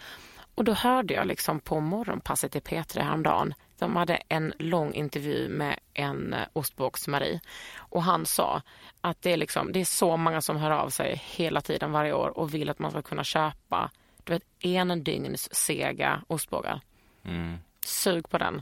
Och 0.58 0.64
då 0.64 0.74
hörde 0.74 1.14
jag 1.14 1.28
liksom 1.28 1.60
på 1.60 1.80
morgonpasset 1.80 2.56
i 2.56 2.60
P3 2.60 3.02
häromdagen. 3.02 3.54
De 3.80 3.96
hade 3.96 4.16
en 4.16 4.54
lång 4.60 4.94
intervju 4.94 5.50
med 5.50 5.80
en 5.94 6.34
eh, 6.34 6.40
ostbågs-Marie. 6.54 7.40
Och 7.78 8.04
han 8.04 8.26
sa 8.26 8.62
att 9.02 9.22
det 9.22 9.34
är, 9.34 9.38
liksom, 9.38 9.72
det 9.72 9.80
är 9.82 9.86
så 9.86 10.18
många 10.18 10.42
som 10.42 10.58
hör 10.58 10.72
av 10.72 10.90
sig 10.90 11.22
hela 11.26 11.62
tiden 11.62 11.92
varje 11.92 12.14
år 12.14 12.38
och 12.38 12.54
vill 12.54 12.70
att 12.70 12.80
man 12.80 12.92
ska 12.92 13.02
kunna 13.02 13.24
köpa 13.24 13.92
du 14.24 14.34
vet, 14.34 14.44
en 14.60 15.04
dygns 15.04 15.56
sega 15.56 16.22
ostbågar. 16.28 16.82
Mm. 17.26 17.58
Sug 17.86 18.30
på 18.30 18.38
den. 18.38 18.62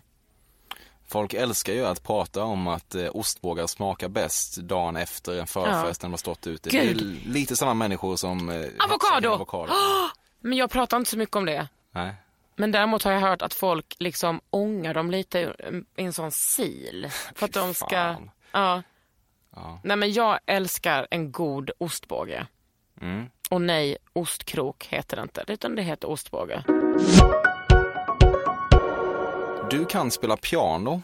Folk 1.08 1.34
älskar 1.34 1.74
ju 1.74 1.86
att 1.86 2.04
prata 2.04 2.44
om 2.44 2.68
att 2.68 2.96
eh, 2.96 3.08
ostbågar 3.14 3.68
smakar 3.68 4.10
bäst 4.10 4.58
dagen 4.58 4.96
efter 4.96 5.40
en 5.40 5.48
förfest 5.48 6.02
när 6.02 6.08
de 6.08 6.14
har 6.14 6.18
stått 6.18 6.48
ute. 6.48 6.70
Det 6.70 6.78
är 6.78 6.94
Gud. 6.94 7.26
lite 7.26 7.56
samma 7.56 7.74
människor 7.74 8.16
som... 8.16 8.50
Eh, 8.50 8.66
Avokado! 8.80 9.30
avokado. 9.30 9.74
Men 10.40 10.58
jag 10.58 10.72
pratar 10.72 10.98
inte 10.98 11.10
så 11.10 11.18
mycket 11.18 11.36
om 11.36 11.46
det. 11.46 11.68
Nej. 11.96 12.14
Men 12.56 12.72
däremot 12.72 13.04
har 13.04 13.12
jag 13.12 13.20
hört 13.20 13.42
att 13.42 13.54
folk 13.54 13.96
liksom 14.00 14.42
ångar 14.50 14.94
dem 14.94 15.12
lite 15.12 15.40
i 15.96 16.04
en 16.04 16.14
sån 16.14 16.32
sil. 16.54 17.00
För 17.36 17.46
att 17.46 17.54
de 17.54 17.74
ska... 17.74 18.16
Ja. 18.52 18.84
Ja. 19.56 19.80
Nej 19.84 19.98
men 19.98 20.14
jag 20.14 20.40
älskar 20.46 21.08
en 21.12 21.32
god 21.32 21.72
ostbåge. 21.78 22.48
Mm. 23.02 23.30
Och 23.50 23.62
nej, 23.62 23.98
ostkrok 24.14 24.86
heter 24.86 25.18
det 25.18 25.24
inte, 25.24 25.44
utan 25.48 25.76
det 25.76 25.82
heter 25.82 26.10
ostbåge. 26.10 26.64
Du 29.70 29.86
kan 29.86 30.12
spela 30.12 30.38
piano. 30.38 31.02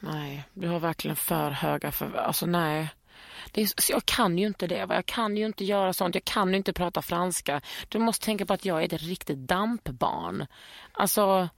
Nej, 0.00 0.44
du 0.52 0.68
har 0.68 0.80
verkligen 0.80 1.16
för 1.16 1.50
höga 1.50 1.92
för... 1.92 2.16
Alltså 2.16 2.46
nej. 2.46 2.88
Det 3.52 3.62
är, 3.62 3.66
så 3.66 3.92
jag 3.92 4.06
kan 4.06 4.38
ju 4.38 4.46
inte 4.46 4.66
det. 4.66 4.86
va? 4.86 4.94
Jag 4.94 5.06
kan 5.06 5.36
ju 5.36 5.46
inte 5.46 5.64
göra 5.64 5.92
sånt. 5.92 6.14
Jag 6.14 6.24
kan 6.24 6.50
ju 6.50 6.56
inte 6.56 6.72
prata 6.72 7.02
franska. 7.02 7.60
Du 7.88 7.98
måste 7.98 8.24
tänka 8.24 8.46
på 8.46 8.52
att 8.52 8.64
jag 8.64 8.82
är 8.82 8.94
ett 8.94 9.02
riktigt 9.02 9.38
dampbarn. 9.38 10.46
Alltså... 10.92 11.48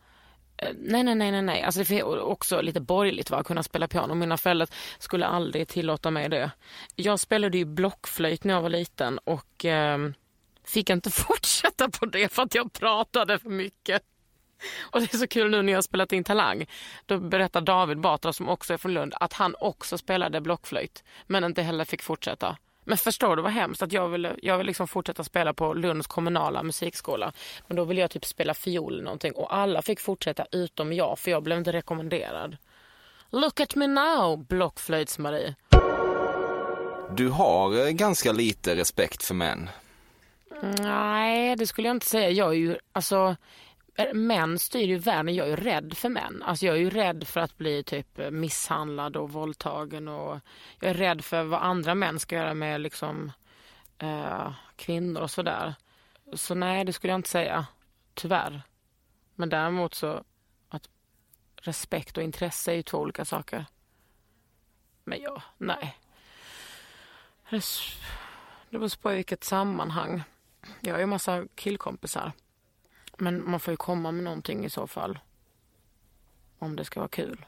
Nej, 0.75 1.03
nej, 1.03 1.15
nej, 1.15 1.31
nej, 1.31 1.43
nej. 1.43 1.63
Alltså 1.63 1.85
det 1.85 1.99
är 1.99 2.21
också 2.21 2.61
lite 2.61 2.81
borgerligt 2.81 3.31
va, 3.31 3.39
att 3.39 3.47
kunna 3.47 3.63
spela 3.63 3.89
piano. 3.89 4.15
Mina 4.15 4.37
föräldrar 4.37 4.69
skulle 4.99 5.27
aldrig 5.27 5.69
tillåta 5.69 6.11
mig 6.11 6.29
det. 6.29 6.51
Jag 6.97 7.21
spelade 7.21 7.59
ju 7.59 7.65
blockflöjt 7.65 8.45
när 8.45 8.55
jag 8.55 8.63
var 8.63 8.69
liten 8.69 9.19
och 9.19 9.65
eh, 9.65 9.99
fick 10.65 10.91
inte 10.91 11.11
fortsätta 11.11 11.89
på 11.89 12.07
det 12.07 12.33
för 12.33 12.43
att 12.43 12.55
jag 12.55 12.73
pratade 12.73 13.39
för 13.39 13.51
mycket. 13.51 14.03
Och 14.81 15.01
det 15.01 15.15
är 15.15 15.19
så 15.19 15.27
kul 15.27 15.51
nu 15.51 15.63
när 15.63 15.73
jag 15.73 15.77
har 15.77 15.83
spelat 15.83 16.13
in 16.13 16.25
Talang. 16.25 16.67
Då 17.07 17.19
berättar 17.19 17.61
David 17.61 18.01
Batra 18.01 18.33
som 18.33 18.49
också 18.49 18.75
är 18.75 18.79
från 18.79 18.95
Lund 18.95 19.15
att 19.21 19.33
han 19.33 19.55
också 19.61 19.99
spelade 19.99 20.41
blockflöjt 20.41 21.05
men 21.27 21.45
inte 21.45 21.63
heller 21.63 21.85
fick 21.85 22.03
fortsätta. 22.03 22.57
Men 22.85 22.99
förstår 22.99 23.37
du 23.37 23.43
vad 23.43 23.53
hemskt 23.53 23.83
att 23.83 23.93
jag 23.93 24.09
ville, 24.09 24.37
jag 24.43 24.59
vill 24.59 24.67
liksom 24.67 24.89
fortsätta 24.89 25.25
spela 25.25 25.55
på 25.55 25.75
Lunds 25.75 26.07
kommunala 26.07 26.63
musikskola. 26.63 27.33
Men 27.67 27.77
då 27.77 27.85
ville 27.85 28.01
jag 28.01 28.11
typ 28.11 28.25
spela 28.25 28.55
fiol 28.55 28.93
eller 28.93 29.05
någonting 29.05 29.33
och 29.33 29.55
alla 29.55 29.83
fick 29.83 30.01
fortsätta 30.01 30.47
utom 30.53 30.93
jag 30.93 31.19
för 31.19 31.31
jag 31.31 31.43
blev 31.43 31.59
inte 31.59 31.73
rekommenderad. 31.73 32.57
Look 33.31 33.61
at 33.61 33.75
me 33.75 33.87
now, 33.87 34.47
blockflöjts-Marie. 34.49 35.55
Du 37.17 37.29
har 37.29 37.87
eh, 37.87 37.91
ganska 37.91 38.33
lite 38.33 38.77
respekt 38.77 39.25
för 39.25 39.35
män. 39.35 39.71
Nej, 40.81 41.57
det 41.57 41.67
skulle 41.67 41.89
jag 41.89 41.97
inte 41.97 42.07
säga. 42.07 42.31
Jag 42.31 42.49
är 42.49 42.57
ju, 42.57 42.77
alltså, 42.93 43.37
män 44.15 44.59
styr 44.59 44.89
ju 44.89 44.99
världen. 44.99 45.35
Jag 45.35 45.47
är 45.47 45.51
ju 45.51 45.57
rädd 45.57 45.97
för 45.97 46.09
män. 46.09 46.43
Alltså, 46.43 46.67
jag 46.67 46.77
är 46.77 46.81
ju 46.81 46.91
rädd 46.91 47.27
för 47.27 47.41
att 47.41 47.59
bli 47.59 47.85
typ 47.85 48.19
misshandlad 48.31 49.17
och 49.17 49.33
våldtagen. 49.33 50.09
Och 50.09 50.41
jag 50.81 50.91
är 50.91 50.95
rädd 50.95 51.25
för 51.25 51.43
vad 51.45 51.63
andra 51.63 51.95
män 51.95 52.19
ska 52.19 52.37
göra 52.37 52.55
med 52.55 52.81
liksom, 52.81 53.33
eh, 53.99 54.53
kvinnor 54.77 55.21
och 55.21 55.31
sådär. 55.31 55.75
Så 56.33 56.55
nej, 56.55 56.85
det 56.85 56.93
skulle 56.93 57.13
jag 57.13 57.19
inte 57.19 57.29
säga. 57.29 57.67
Tyvärr. 58.15 58.63
Men 59.35 59.49
däremot 59.49 59.95
så 59.95 60.25
att 60.69 60.89
respekt 61.57 62.17
och 62.17 62.23
intresse 62.23 62.73
är 62.73 62.77
ju 62.77 62.83
två 62.83 62.99
olika 62.99 63.25
saker. 63.25 63.67
Men 65.05 65.21
ja, 65.23 65.43
nej. 65.59 65.99
Det 68.71 68.79
beror 68.79 69.01
på 69.03 69.13
i 69.13 69.17
vilket 69.17 69.45
sammanhang. 69.45 70.23
Jag 70.81 70.95
har 70.95 71.01
ju 71.01 71.07
massa 71.07 71.45
killkompisar. 71.55 72.33
Men 73.19 73.51
man 73.51 73.61
får 73.61 73.73
ju 73.73 73.77
komma 73.77 74.13
med 74.13 74.25
någonting 74.25 74.65
i 74.65 74.71
så 74.71 74.87
fall. 74.87 75.19
Om 76.59 76.77
det 76.77 76.85
ska 76.85 77.01
vara 77.01 77.09
kul. 77.09 77.47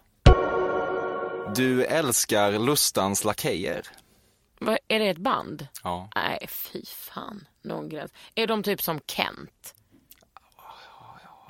Du 1.57 1.85
älskar 1.85 2.59
Lustans 2.59 3.25
Lakejer. 3.25 3.87
Vad, 4.59 4.79
är 4.89 4.99
det 4.99 5.09
ett 5.09 5.19
band? 5.19 5.67
Ja. 5.83 6.09
Nej, 6.15 6.47
fy 6.49 6.85
fan. 6.87 7.47
Någon 7.63 7.89
gräns. 7.89 8.13
Är 8.35 8.47
de 8.47 8.63
typ 8.63 8.83
som 8.83 9.01
Kent? 9.07 9.75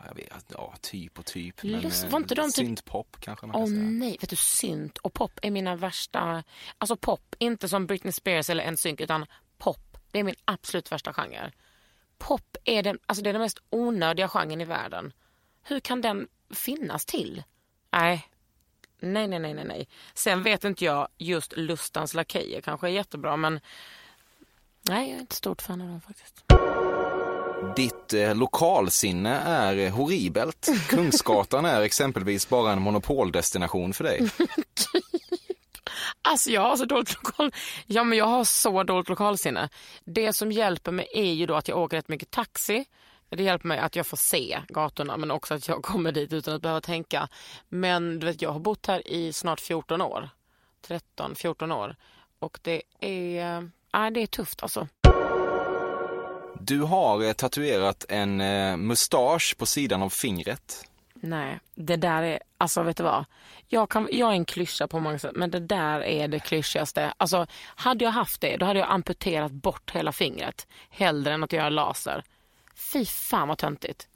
Jag 0.06 0.14
vet, 0.14 0.44
ja, 0.48 0.74
typ 0.80 1.18
och 1.18 1.24
typ. 1.26 1.62
Lust- 1.64 2.02
Men, 2.02 2.10
var 2.10 2.18
inte 2.20 2.34
de 2.34 2.42
typ- 2.42 2.54
Syntpop 2.54 3.16
kanske 3.20 3.46
man 3.46 3.54
kan 3.56 3.66
säga. 3.68 3.80
nej, 3.80 4.16
vet 4.20 4.30
du 4.30 4.36
synt 4.36 4.98
och 4.98 5.12
pop 5.12 5.38
är 5.42 5.50
mina 5.50 5.76
värsta... 5.76 6.42
Alltså 6.78 6.96
pop, 6.96 7.34
inte 7.38 7.68
som 7.68 7.86
Britney 7.86 8.12
Spears 8.12 8.50
eller 8.50 8.70
NSYNC 8.70 9.00
utan 9.00 9.26
pop. 9.58 9.98
Det 10.10 10.18
är 10.18 10.24
min 10.24 10.34
absolut 10.44 10.92
värsta 10.92 11.12
genre. 11.12 11.52
Pop 12.18 12.56
är 12.64 12.82
den, 12.82 12.98
alltså 13.06 13.24
det 13.24 13.30
är 13.30 13.32
den 13.32 13.42
mest 13.42 13.58
onödiga 13.70 14.28
genren 14.28 14.60
i 14.60 14.64
världen. 14.64 15.12
Hur 15.62 15.80
kan 15.80 16.00
den 16.00 16.28
finnas 16.50 17.04
till? 17.04 17.42
Nej. 17.92 18.28
Nej, 19.00 19.28
nej, 19.28 19.38
nej, 19.38 19.54
nej, 19.54 19.64
nej. 19.64 19.88
Sen 20.14 20.42
vet 20.42 20.64
inte 20.64 20.84
jag 20.84 21.08
just 21.18 21.56
Lustans 21.56 22.14
Lakejer 22.14 22.60
kanske 22.60 22.86
är 22.86 22.90
jättebra 22.90 23.36
men 23.36 23.60
nej, 24.82 25.08
jag 25.08 25.16
är 25.16 25.20
inte 25.20 25.36
stort 25.36 25.62
fan 25.62 25.80
av 25.80 25.88
dem 25.88 26.00
faktiskt. 26.00 26.44
Ditt 27.76 28.12
eh, 28.12 28.34
lokalsinne 28.34 29.38
är 29.38 29.90
horribelt. 29.90 30.68
Kungsgatan 30.88 31.64
är 31.64 31.80
exempelvis 31.80 32.48
bara 32.48 32.72
en 32.72 32.82
monopoldestination 32.82 33.92
för 33.92 34.04
dig. 34.04 34.30
Alltså 36.26 36.50
jag 36.50 36.60
har 36.60 36.76
så 36.76 36.84
dåligt 36.84 37.14
lokal... 37.14 37.52
Ja 37.86 38.04
men 38.04 38.18
jag 38.18 38.24
har 38.24 38.44
så 38.44 38.82
dåligt 38.82 39.08
lokalsinne. 39.08 39.68
Det 40.04 40.32
som 40.32 40.52
hjälper 40.52 40.92
mig 40.92 41.08
är 41.14 41.32
ju 41.32 41.46
då 41.46 41.54
att 41.54 41.68
jag 41.68 41.78
åker 41.78 41.96
rätt 41.96 42.08
mycket 42.08 42.30
taxi. 42.30 42.84
Det 43.28 43.42
hjälper 43.42 43.68
mig 43.68 43.78
att 43.78 43.96
jag 43.96 44.06
får 44.06 44.16
se 44.16 44.60
gatorna 44.68 45.16
men 45.16 45.30
också 45.30 45.54
att 45.54 45.68
jag 45.68 45.82
kommer 45.82 46.12
dit 46.12 46.32
utan 46.32 46.54
att 46.54 46.62
behöva 46.62 46.80
tänka. 46.80 47.28
Men 47.68 48.18
du 48.18 48.26
vet 48.26 48.42
jag 48.42 48.50
har 48.50 48.60
bott 48.60 48.86
här 48.86 49.08
i 49.08 49.32
snart 49.32 49.60
14 49.60 50.00
år. 50.00 50.30
13-14 50.88 51.72
år. 51.72 51.96
Och 52.38 52.58
det 52.62 52.82
är, 53.00 53.58
äh, 53.94 54.10
det 54.10 54.20
är 54.20 54.26
tufft 54.26 54.62
alltså. 54.62 54.88
Du 56.60 56.80
har 56.80 57.22
eh, 57.22 57.32
tatuerat 57.32 58.04
en 58.08 58.40
eh, 58.40 58.76
mustasch 58.76 59.54
på 59.58 59.66
sidan 59.66 60.02
av 60.02 60.10
fingret. 60.10 60.84
Nej, 61.26 61.60
det 61.74 61.96
där 61.96 62.22
är, 62.22 62.38
alltså 62.58 62.82
vet 62.82 62.96
du 62.96 63.02
vad? 63.02 63.24
Jag, 63.68 63.90
kan, 63.90 64.08
jag 64.12 64.30
är 64.30 64.34
en 64.34 64.44
klyscha 64.44 64.86
på 64.86 65.00
många 65.00 65.18
sätt, 65.18 65.32
men 65.34 65.50
det 65.50 65.60
där 65.60 66.00
är 66.00 66.28
det 66.28 66.38
klyschigaste. 66.38 67.14
Alltså, 67.16 67.46
hade 67.60 68.04
jag 68.04 68.12
haft 68.12 68.40
det, 68.40 68.56
då 68.56 68.66
hade 68.66 68.78
jag 68.78 68.90
amputerat 68.90 69.52
bort 69.52 69.90
hela 69.90 70.12
fingret. 70.12 70.66
Hellre 70.90 71.32
än 71.32 71.44
att 71.44 71.52
göra 71.52 71.68
laser. 71.68 72.24
Fy 72.76 73.04
fan 73.04 73.48
vad 73.48 73.58
töntigt. 73.58 74.08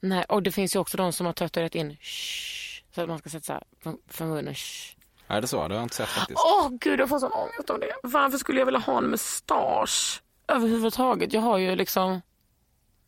Nej, 0.00 0.24
och 0.28 0.42
det 0.42 0.52
finns 0.52 0.76
ju 0.76 0.80
också 0.80 0.96
de 0.96 1.12
som 1.12 1.26
har 1.26 1.32
tatuerat 1.32 1.74
in 1.74 1.96
shh, 2.00 2.84
så 2.94 3.02
att 3.02 3.08
man 3.08 3.18
ska 3.18 3.30
sätta 3.30 3.44
så 3.44 3.52
här 3.52 3.62
för, 4.08 4.24
munnen. 4.24 4.54
Shh. 4.54 4.96
Är 5.26 5.40
det 5.40 5.46
så? 5.46 5.56
Det 5.56 5.74
har 5.74 5.74
jag 5.74 5.82
inte 5.82 5.96
sett 5.96 6.08
faktiskt. 6.08 6.40
Åh 6.44 6.68
gud, 6.80 7.00
jag 7.00 7.08
får 7.08 7.18
sån 7.18 7.32
ångest 7.32 7.70
av 7.70 7.80
det. 7.80 7.92
Varför 8.02 8.38
skulle 8.38 8.58
jag 8.58 8.66
vilja 8.66 8.80
ha 8.80 8.98
en 8.98 9.10
mustasch 9.10 10.22
överhuvudtaget? 10.48 11.32
Jag 11.32 11.40
har 11.40 11.58
ju 11.58 11.76
liksom 11.76 12.20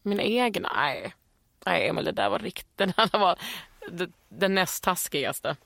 min 0.02 0.20
egna. 0.20 0.72
Nej, 0.74 1.14
nej 1.66 1.92
men 1.92 2.04
det 2.04 2.12
där 2.12 2.30
var 2.30 2.38
riktigt, 2.38 2.76
där 2.76 3.18
var 3.18 3.38
det 4.28 4.48
näst 4.48 4.84
taskigaste. 4.84 5.56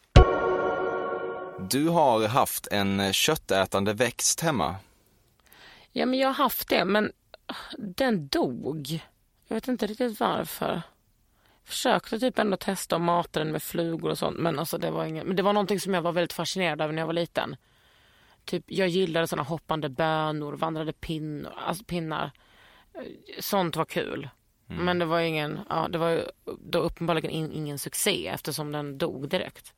Du 1.70 1.88
har 1.88 2.28
haft 2.28 2.66
en 2.66 3.12
köttätande 3.12 3.92
växt 3.92 4.40
hemma. 4.40 4.76
Ja, 5.92 6.06
men 6.06 6.18
jag 6.18 6.28
har 6.28 6.34
haft 6.34 6.68
det, 6.68 6.84
men 6.84 7.12
den 7.78 8.28
dog. 8.28 9.00
Jag 9.48 9.54
vet 9.54 9.68
inte 9.68 9.86
riktigt 9.86 10.20
varför. 10.20 10.82
Försökte 11.64 12.18
typ 12.18 12.38
ändå 12.38 12.56
testa 12.56 12.96
att 12.96 13.02
mata 13.02 13.38
den 13.38 13.52
med 13.52 13.62
flugor 13.62 14.10
och 14.10 14.18
sånt, 14.18 14.38
men 14.38 14.58
alltså 14.58 14.78
det 14.78 14.90
var 14.90 15.04
inget, 15.04 15.26
men 15.26 15.36
det 15.36 15.42
var 15.42 15.52
någonting 15.52 15.80
som 15.80 15.94
jag 15.94 16.02
var 16.02 16.12
väldigt 16.12 16.32
fascinerad 16.32 16.82
av 16.82 16.92
när 16.92 17.02
jag 17.02 17.06
var 17.06 17.12
liten. 17.12 17.56
Typ, 18.44 18.64
jag 18.66 18.88
gillade 18.88 19.26
såna 19.26 19.42
hoppande 19.42 19.88
bönor, 19.88 20.52
vandrade 20.52 20.92
pinnor, 20.92 21.52
alltså 21.66 21.84
pinnar. 21.84 22.32
Sånt 23.38 23.76
var 23.76 23.84
kul. 23.84 24.28
Men 24.68 24.98
det 24.98 25.04
var 25.04 25.20
ingen, 25.20 25.58
ja, 25.68 25.88
det 25.88 25.98
var 25.98 26.30
då 26.70 26.78
uppenbarligen 26.78 27.30
in, 27.30 27.52
ingen 27.52 27.78
succé 27.78 28.26
eftersom 28.26 28.72
den 28.72 28.98
dog 28.98 29.28
direkt. 29.28 29.72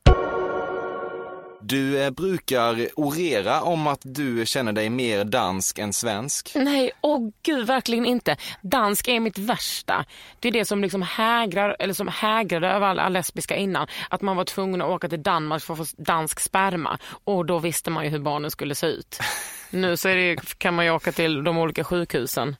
Du 1.63 2.03
eh, 2.03 2.09
brukar 2.09 2.87
orera 2.95 3.61
om 3.61 3.87
att 3.87 4.01
du 4.03 4.45
känner 4.45 4.71
dig 4.71 4.89
mer 4.89 5.23
dansk 5.23 5.79
än 5.79 5.93
svensk. 5.93 6.51
Nej, 6.55 6.91
åh 7.01 7.29
gud, 7.43 7.67
verkligen 7.67 8.05
inte. 8.05 8.37
Dansk 8.61 9.07
är 9.07 9.19
mitt 9.19 9.37
värsta. 9.37 10.05
Det 10.39 10.47
är 10.47 10.51
det 10.51 10.65
som 10.65 10.81
liksom 10.81 11.01
hägrar, 11.01 11.75
eller 11.79 11.93
som 11.93 12.07
hägrade 12.07 12.67
över 12.67 12.87
alla 12.87 13.09
lesbiska 13.09 13.55
innan. 13.55 13.87
Att 14.09 14.21
man 14.21 14.35
var 14.37 14.45
tvungen 14.45 14.81
att 14.81 14.89
åka 14.89 15.09
till 15.09 15.23
Danmark 15.23 15.63
för 15.63 15.73
att 15.73 15.89
få 15.89 15.95
dansk 15.97 16.39
sperma. 16.39 16.99
Och 17.23 17.45
då 17.45 17.59
visste 17.59 17.91
man 17.91 18.03
ju 18.03 18.09
hur 18.09 18.19
barnen 18.19 18.51
skulle 18.51 18.75
se 18.75 18.87
ut. 18.87 19.19
Nu 19.73 19.97
så 19.97 20.09
är 20.09 20.15
det, 20.15 20.57
kan 20.57 20.73
man 20.73 20.85
ju 20.85 20.91
åka 20.91 21.11
till 21.11 21.43
de 21.43 21.57
olika 21.57 21.83
sjukhusen 21.83 22.55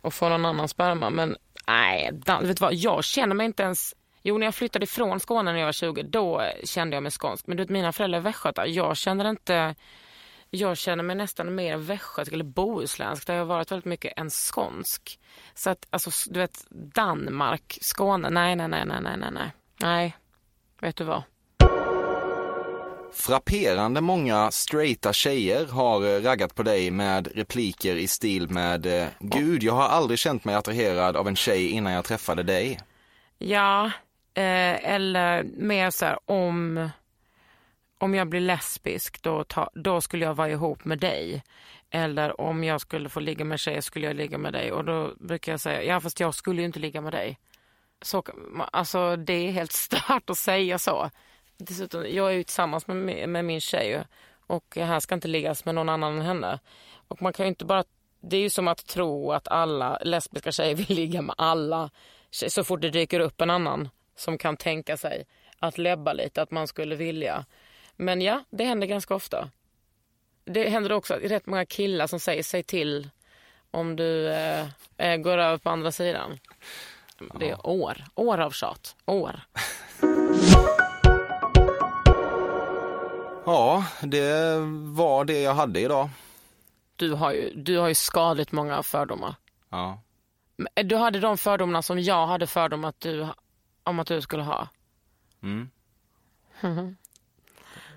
och 0.00 0.14
få 0.14 0.28
någon 0.28 0.44
annan 0.44 0.68
sperma. 0.68 1.10
Men 1.10 1.36
nej, 1.70 2.10
dans, 2.12 2.44
vet 2.44 2.56
du 2.56 2.60
vad, 2.60 2.74
jag 2.74 3.04
känner 3.04 3.34
mig 3.34 3.46
inte 3.46 3.62
ens 3.62 3.94
Jo, 4.22 4.38
när 4.38 4.46
jag 4.46 4.54
flyttade 4.54 4.84
ifrån 4.84 5.20
Skåne 5.20 5.52
när 5.52 5.58
jag 5.58 5.66
var 5.66 5.72
20, 5.72 6.02
då 6.02 6.42
kände 6.64 6.96
jag 6.96 7.02
mig 7.02 7.12
skånsk. 7.12 7.46
Men 7.46 7.56
du 7.56 7.62
vet, 7.62 7.70
mina 7.70 7.92
föräldrar 7.92 8.18
är 8.18 8.22
västgötar. 8.22 8.66
Jag 8.66 8.96
känner 8.96 9.30
inte... 9.30 9.74
Jag 10.50 10.76
känner 10.76 11.04
mig 11.04 11.16
nästan 11.16 11.54
mer 11.54 11.76
västgötsk 11.76 12.32
eller 12.32 12.44
bohuslänsk. 12.44 13.26
Det 13.26 13.32
har 13.32 13.44
varit 13.44 13.72
väldigt 13.72 13.84
mycket 13.84 14.12
en 14.16 14.30
skånsk. 14.30 15.20
Så 15.54 15.70
att, 15.70 15.86
alltså, 15.90 16.10
du 16.26 16.40
vet, 16.40 16.66
Danmark, 16.70 17.78
Skåne, 17.80 18.30
nej, 18.30 18.56
nej, 18.56 18.68
nej, 18.68 18.84
nej, 18.86 19.00
nej, 19.02 19.30
nej. 19.32 19.52
Nej, 19.80 20.16
vet 20.80 20.96
du 20.96 21.04
vad? 21.04 21.22
Frapperande 23.12 24.00
många 24.00 24.50
straighta 24.50 25.12
tjejer 25.12 25.66
har 25.66 26.04
eh, 26.04 26.22
raggat 26.22 26.54
på 26.54 26.62
dig 26.62 26.90
med 26.90 27.28
repliker 27.34 27.96
i 27.96 28.08
stil 28.08 28.50
med 28.50 28.86
eh, 28.86 29.08
Gud, 29.18 29.62
jag 29.62 29.72
har 29.72 29.88
aldrig 29.88 30.18
känt 30.18 30.44
mig 30.44 30.54
attraherad 30.54 31.16
av 31.16 31.28
en 31.28 31.36
tjej 31.36 31.70
innan 31.70 31.92
jag 31.92 32.04
träffade 32.04 32.42
dig. 32.42 32.80
Ja, 33.38 33.86
eh, 34.34 34.92
eller 34.92 35.42
mer 35.42 35.90
så 35.90 36.04
här 36.04 36.18
om, 36.24 36.88
om 37.98 38.14
jag 38.14 38.28
blir 38.28 38.40
lesbisk 38.40 39.22
då, 39.22 39.44
ta, 39.44 39.70
då 39.74 40.00
skulle 40.00 40.24
jag 40.24 40.34
vara 40.34 40.50
ihop 40.50 40.84
med 40.84 40.98
dig. 40.98 41.42
Eller 41.90 42.40
om 42.40 42.64
jag 42.64 42.80
skulle 42.80 43.08
få 43.08 43.20
ligga 43.20 43.44
med 43.44 43.60
tjejer 43.60 43.80
skulle 43.80 44.06
jag 44.06 44.16
ligga 44.16 44.38
med 44.38 44.52
dig. 44.52 44.72
Och 44.72 44.84
då 44.84 45.12
brukar 45.18 45.52
jag 45.52 45.60
säga, 45.60 45.82
ja 45.82 46.00
fast 46.00 46.20
jag 46.20 46.34
skulle 46.34 46.60
ju 46.60 46.66
inte 46.66 46.78
ligga 46.78 47.00
med 47.00 47.12
dig. 47.12 47.38
Så, 48.02 48.22
alltså 48.72 49.16
det 49.16 49.32
är 49.32 49.52
helt 49.52 49.72
stört 49.86 50.30
att 50.30 50.38
säga 50.38 50.78
så. 50.78 51.10
Dessutom, 51.60 52.06
jag 52.10 52.28
är 52.28 52.34
ju 52.34 52.44
tillsammans 52.44 52.86
med, 52.86 53.28
med 53.28 53.44
min 53.44 53.60
tjej 53.60 54.04
och 54.46 54.76
här 54.76 55.00
ska 55.00 55.14
inte 55.14 55.28
liggas 55.28 55.64
med 55.64 55.74
någon 55.74 55.88
annan 55.88 56.16
än 56.16 56.22
henne. 56.22 56.58
Och 57.08 57.22
man 57.22 57.32
kan 57.32 57.46
ju 57.46 57.48
inte 57.48 57.64
bara, 57.64 57.84
det 58.20 58.36
är 58.36 58.40
ju 58.40 58.50
som 58.50 58.68
att 58.68 58.86
tro 58.86 59.32
att 59.32 59.48
alla 59.48 59.98
lesbiska 59.98 60.52
tjejer 60.52 60.74
vill 60.74 60.96
ligga 60.96 61.22
med 61.22 61.34
alla 61.38 61.90
tjejer. 62.30 62.50
Så 62.50 62.64
fort 62.64 62.80
det 62.80 62.90
dyker 62.90 63.20
upp 63.20 63.40
en 63.40 63.50
annan 63.50 63.88
som 64.16 64.38
kan 64.38 64.56
tänka 64.56 64.96
sig 64.96 65.26
att 65.58 65.78
läbba 65.78 66.12
lite, 66.12 66.42
att 66.42 66.50
man 66.50 66.66
skulle 66.66 66.96
vilja. 66.96 67.44
Men 67.96 68.22
ja, 68.22 68.44
det 68.50 68.64
händer 68.64 68.86
ganska 68.86 69.14
ofta. 69.14 69.50
Det 70.44 70.68
händer 70.68 70.92
också 70.92 71.14
att 71.14 71.22
rätt 71.22 71.46
många 71.46 71.66
killar 71.66 72.06
som 72.06 72.20
säger 72.20 72.42
säg 72.42 72.62
till 72.62 73.10
om 73.70 73.96
du 73.96 74.28
eh, 74.28 74.66
eh, 74.96 75.16
går 75.16 75.38
över 75.38 75.58
på 75.58 75.70
andra 75.70 75.92
sidan. 75.92 76.38
Det 77.40 77.50
är 77.50 77.66
år, 77.66 78.04
år 78.14 78.38
av 78.38 78.50
tjat. 78.50 78.96
År. 79.06 79.40
Ja, 83.46 83.84
det 84.02 84.56
var 84.84 85.24
det 85.24 85.40
jag 85.40 85.54
hade 85.54 85.80
idag. 85.80 86.08
Du 86.96 87.12
har 87.12 87.32
ju, 87.32 87.52
du 87.54 87.78
har 87.78 87.88
ju 87.88 87.94
skadligt 87.94 88.52
många 88.52 88.82
fördomar. 88.82 89.34
Ja. 89.68 90.00
Men 90.56 90.88
Du 90.88 90.96
hade 90.96 91.20
de 91.20 91.38
fördomarna 91.38 91.82
som 91.82 92.00
jag 92.00 92.26
hade 92.26 92.46
fördom 92.46 92.84
att 92.84 93.00
du, 93.00 93.28
om 93.84 93.98
att 94.00 94.06
du 94.06 94.20
skulle 94.22 94.42
ha. 94.42 94.68
Mm. 95.42 95.70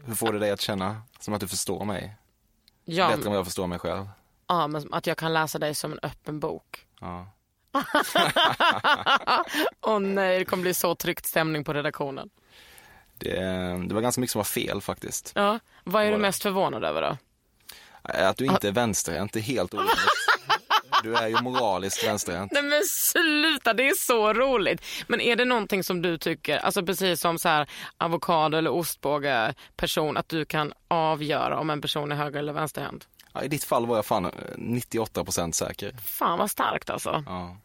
Hur 0.06 0.16
får 0.16 0.34
det 0.34 0.40
dig 0.40 0.52
att 0.52 0.62
känna 0.62 1.02
som 1.20 1.34
att 1.34 1.42
du 1.42 1.48
förstår 1.48 1.86
mig? 1.86 2.16
Ja, 2.86 3.08
Bättre 3.08 3.22
än 3.24 3.30
vad 3.30 3.38
jag 3.38 3.46
förstår 3.46 3.68
mig 3.68 3.80
själv. 3.80 4.08
ja, 4.48 4.68
men 4.68 4.94
att 4.94 5.08
jag 5.08 5.18
kan 5.18 5.34
läsa 5.34 5.60
dig 5.60 5.76
som 5.76 5.92
en 5.92 6.00
öppen 6.04 6.40
bok. 6.40 6.88
Ja. 7.00 7.28
Åh 9.82 10.00
nej, 10.00 10.40
det 10.40 10.46
kommer 10.46 10.62
bli 10.62 10.74
så 10.74 10.96
tryckt 10.96 11.26
stämning 11.26 11.64
på 11.64 11.74
redaktionen. 11.74 12.30
Det, 13.24 13.88
det 13.88 13.94
var 13.94 14.02
ganska 14.02 14.22
mycket 14.22 14.32
som 14.32 14.40
var 14.40 14.44
fel 14.44 14.82
faktiskt. 14.82 15.32
Ja, 15.36 15.60
vad 15.84 16.04
är 16.04 16.08
du 16.08 16.12
det? 16.12 16.18
mest 16.18 16.44
förvånad 16.44 16.84
över 16.84 17.02
då? 17.02 17.18
Att 18.02 18.38
du 18.38 18.46
inte 18.46 18.68
är 18.68 18.72
vänsterhänt 18.72 19.36
är 19.36 19.40
helt 19.40 19.74
orimligt. 19.74 19.98
Du 21.04 21.16
är 21.16 21.28
ju 21.28 21.42
moraliskt 21.42 22.04
vänsterhänt. 22.08 22.52
Nej 22.52 22.64
men 22.64 22.82
sluta, 22.86 23.74
det 23.74 23.88
är 23.88 23.94
så 23.96 24.34
roligt. 24.34 24.86
Men 25.08 25.22
är 25.22 25.36
det 25.36 25.46
någonting 25.46 25.84
som 25.84 26.02
du 26.02 26.18
tycker, 26.18 26.58
alltså 26.58 26.86
precis 26.86 27.22
som 27.22 27.40
så 27.40 27.50
här 27.50 27.70
avokado 27.98 28.58
eller 28.58 28.70
ostbåge 28.72 29.54
person, 29.76 30.18
att 30.18 30.30
du 30.30 30.46
kan 30.46 30.74
avgöra 30.88 31.60
om 31.60 31.70
en 31.70 31.82
person 31.82 32.12
är 32.12 32.16
höger 32.16 32.40
eller 32.40 32.54
vänsterhänt? 32.54 33.08
Ja, 33.34 33.44
I 33.44 33.48
ditt 33.48 33.64
fall 33.64 33.86
var 33.86 33.96
jag 33.96 34.06
fan 34.06 34.26
eh, 34.26 34.32
98% 34.58 35.52
säker. 35.52 35.96
Fan 36.06 36.40
vad 36.40 36.52
starkt 36.52 36.90
alltså. 36.90 37.24
Ja. 37.28 37.58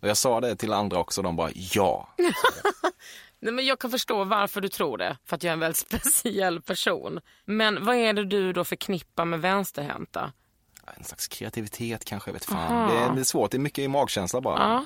Och 0.00 0.08
jag 0.08 0.16
sa 0.16 0.40
det 0.40 0.56
till 0.56 0.72
andra 0.72 0.98
också, 0.98 1.22
de 1.22 1.36
bara 1.36 1.50
ja. 1.54 2.08
Nej, 3.44 3.52
men 3.52 3.66
jag 3.66 3.78
kan 3.78 3.90
förstå 3.90 4.24
varför 4.24 4.60
du 4.60 4.68
tror 4.68 4.98
det, 4.98 5.16
för 5.24 5.36
att 5.36 5.42
jag 5.42 5.48
är 5.48 5.52
en 5.52 5.60
väldigt 5.60 5.76
speciell 5.88 6.62
person. 6.62 7.20
Men 7.44 7.84
vad 7.84 7.96
är 7.96 8.12
det 8.12 8.24
du 8.24 8.52
då 8.52 8.64
förknippar 8.64 9.24
med 9.24 9.40
vänsterhänta? 9.40 10.32
En 10.96 11.04
slags 11.04 11.28
kreativitet 11.28 12.04
kanske, 12.04 12.28
jag 12.30 12.32
vet 12.32 12.44
fan. 12.44 12.88
Det 12.90 12.96
är, 12.98 13.12
det 13.14 13.20
är 13.20 13.24
svårt, 13.24 13.50
det 13.50 13.56
är 13.56 13.58
mycket 13.58 13.78
i 13.84 13.88
magkänsla 13.88 14.40
bara. 14.40 14.58
Ja. 14.58 14.84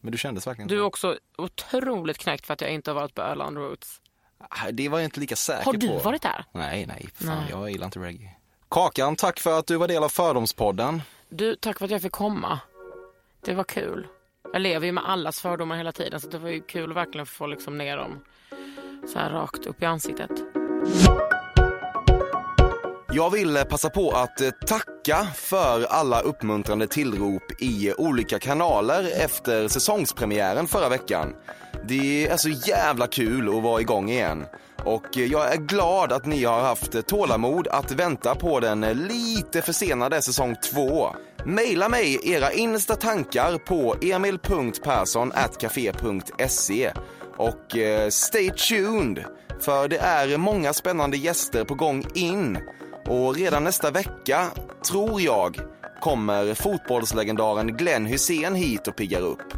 Men 0.00 0.12
du 0.12 0.18
kändes 0.18 0.46
verkligen 0.46 0.68
Du 0.68 0.74
är 0.74 0.78
så. 0.80 0.84
också 0.86 1.18
otroligt 1.38 2.18
knäckt 2.18 2.46
för 2.46 2.54
att 2.54 2.60
jag 2.60 2.70
inte 2.70 2.90
har 2.90 2.94
varit 2.94 3.14
på 3.14 3.22
Öland 3.22 3.56
Roots. 3.56 4.00
Ah, 4.38 4.70
Det 4.72 4.88
var 4.88 4.98
jag 4.98 5.04
inte 5.06 5.20
lika 5.20 5.36
säker 5.36 5.64
Har 5.64 5.72
på. 5.72 5.78
du 5.78 5.98
varit 5.98 6.22
där? 6.22 6.44
Nej, 6.52 6.86
nej, 6.86 7.08
fan, 7.14 7.26
Nej. 7.28 7.46
jag 7.50 7.70
gillar 7.70 7.84
inte 7.86 7.98
reggae. 7.98 8.30
Kakan, 8.68 9.16
tack 9.16 9.40
för 9.40 9.58
att 9.58 9.66
du 9.66 9.76
var 9.76 9.88
del 9.88 10.04
av 10.04 10.08
Fördomspodden. 10.08 11.02
Du, 11.28 11.56
tack 11.56 11.78
för 11.78 11.84
att 11.84 11.90
jag 11.90 12.02
fick 12.02 12.12
komma. 12.12 12.60
Det 13.40 13.54
var 13.54 13.64
kul. 13.64 14.06
Jag 14.52 14.62
lever 14.62 14.86
ju 14.86 14.92
med 14.92 15.10
allas 15.10 15.40
fördomar 15.40 15.76
hela 15.76 15.92
tiden 15.92 16.20
så 16.20 16.28
det 16.28 16.38
var 16.38 16.48
ju 16.48 16.60
kul 16.60 16.90
att 16.90 16.96
verkligen 16.96 17.26
få 17.26 17.46
liksom 17.46 17.78
ner 17.78 17.96
dem 17.96 18.20
så 19.12 19.18
här 19.18 19.30
rakt 19.30 19.66
upp 19.66 19.82
i 19.82 19.86
ansiktet. 19.86 20.30
Jag 23.12 23.30
vill 23.30 23.56
eh, 23.56 23.64
passa 23.64 23.90
på 23.90 24.10
att 24.10 24.40
eh, 24.40 24.50
tacka 24.50 25.26
för 25.34 25.84
alla 25.84 26.20
uppmuntrande 26.20 26.86
tillrop 26.86 27.42
i 27.58 27.92
olika 27.92 28.38
kanaler 28.38 29.10
efter 29.24 29.68
säsongspremiären 29.68 30.66
förra 30.66 30.88
veckan. 30.88 31.34
Det 31.84 32.26
är 32.26 32.36
så 32.36 32.48
jävla 32.48 33.06
kul 33.06 33.48
att 33.48 33.62
vara 33.62 33.80
igång 33.80 34.10
igen. 34.10 34.44
Och 34.84 35.18
eh, 35.18 35.24
jag 35.24 35.52
är 35.54 35.56
glad 35.56 36.12
att 36.12 36.26
ni 36.26 36.44
har 36.44 36.60
haft 36.60 37.06
tålamod 37.06 37.68
att 37.68 37.92
vänta 37.92 38.34
på 38.34 38.60
den 38.60 38.80
lite 38.80 39.62
försenade 39.62 40.22
säsong 40.22 40.56
2. 40.72 41.14
Maila 41.48 41.88
mig 41.88 42.20
era 42.22 42.52
innersta 42.52 42.96
tankar 42.96 43.58
på 43.58 43.96
emil.perssonatcafe.se 44.02 46.92
och 47.36 47.76
eh, 47.76 48.08
stay 48.08 48.50
tuned 48.50 49.24
för 49.60 49.88
det 49.88 49.98
är 49.98 50.36
många 50.36 50.72
spännande 50.72 51.16
gäster 51.16 51.64
på 51.64 51.74
gång 51.74 52.06
in 52.14 52.58
och 53.06 53.36
redan 53.36 53.64
nästa 53.64 53.90
vecka, 53.90 54.46
tror 54.88 55.20
jag, 55.20 55.60
kommer 56.00 56.54
fotbollslegendaren 56.54 57.76
Glenn 57.76 58.06
Hussein 58.06 58.54
hit 58.54 58.88
och 58.88 58.96
piggar 58.96 59.20
upp. 59.20 59.52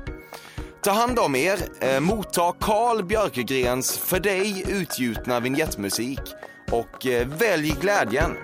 Ta 0.82 0.90
hand 0.90 1.18
om 1.18 1.36
er, 1.36 1.58
eh, 1.80 2.00
motta 2.00 2.52
Carl 2.60 3.04
Björkegrens 3.04 3.98
för 3.98 4.20
dig 4.20 4.64
utgjutna 4.68 5.40
vignettmusik 5.40 6.20
och 6.70 7.06
eh, 7.06 7.28
välj 7.28 7.74
glädjen. 7.80 8.36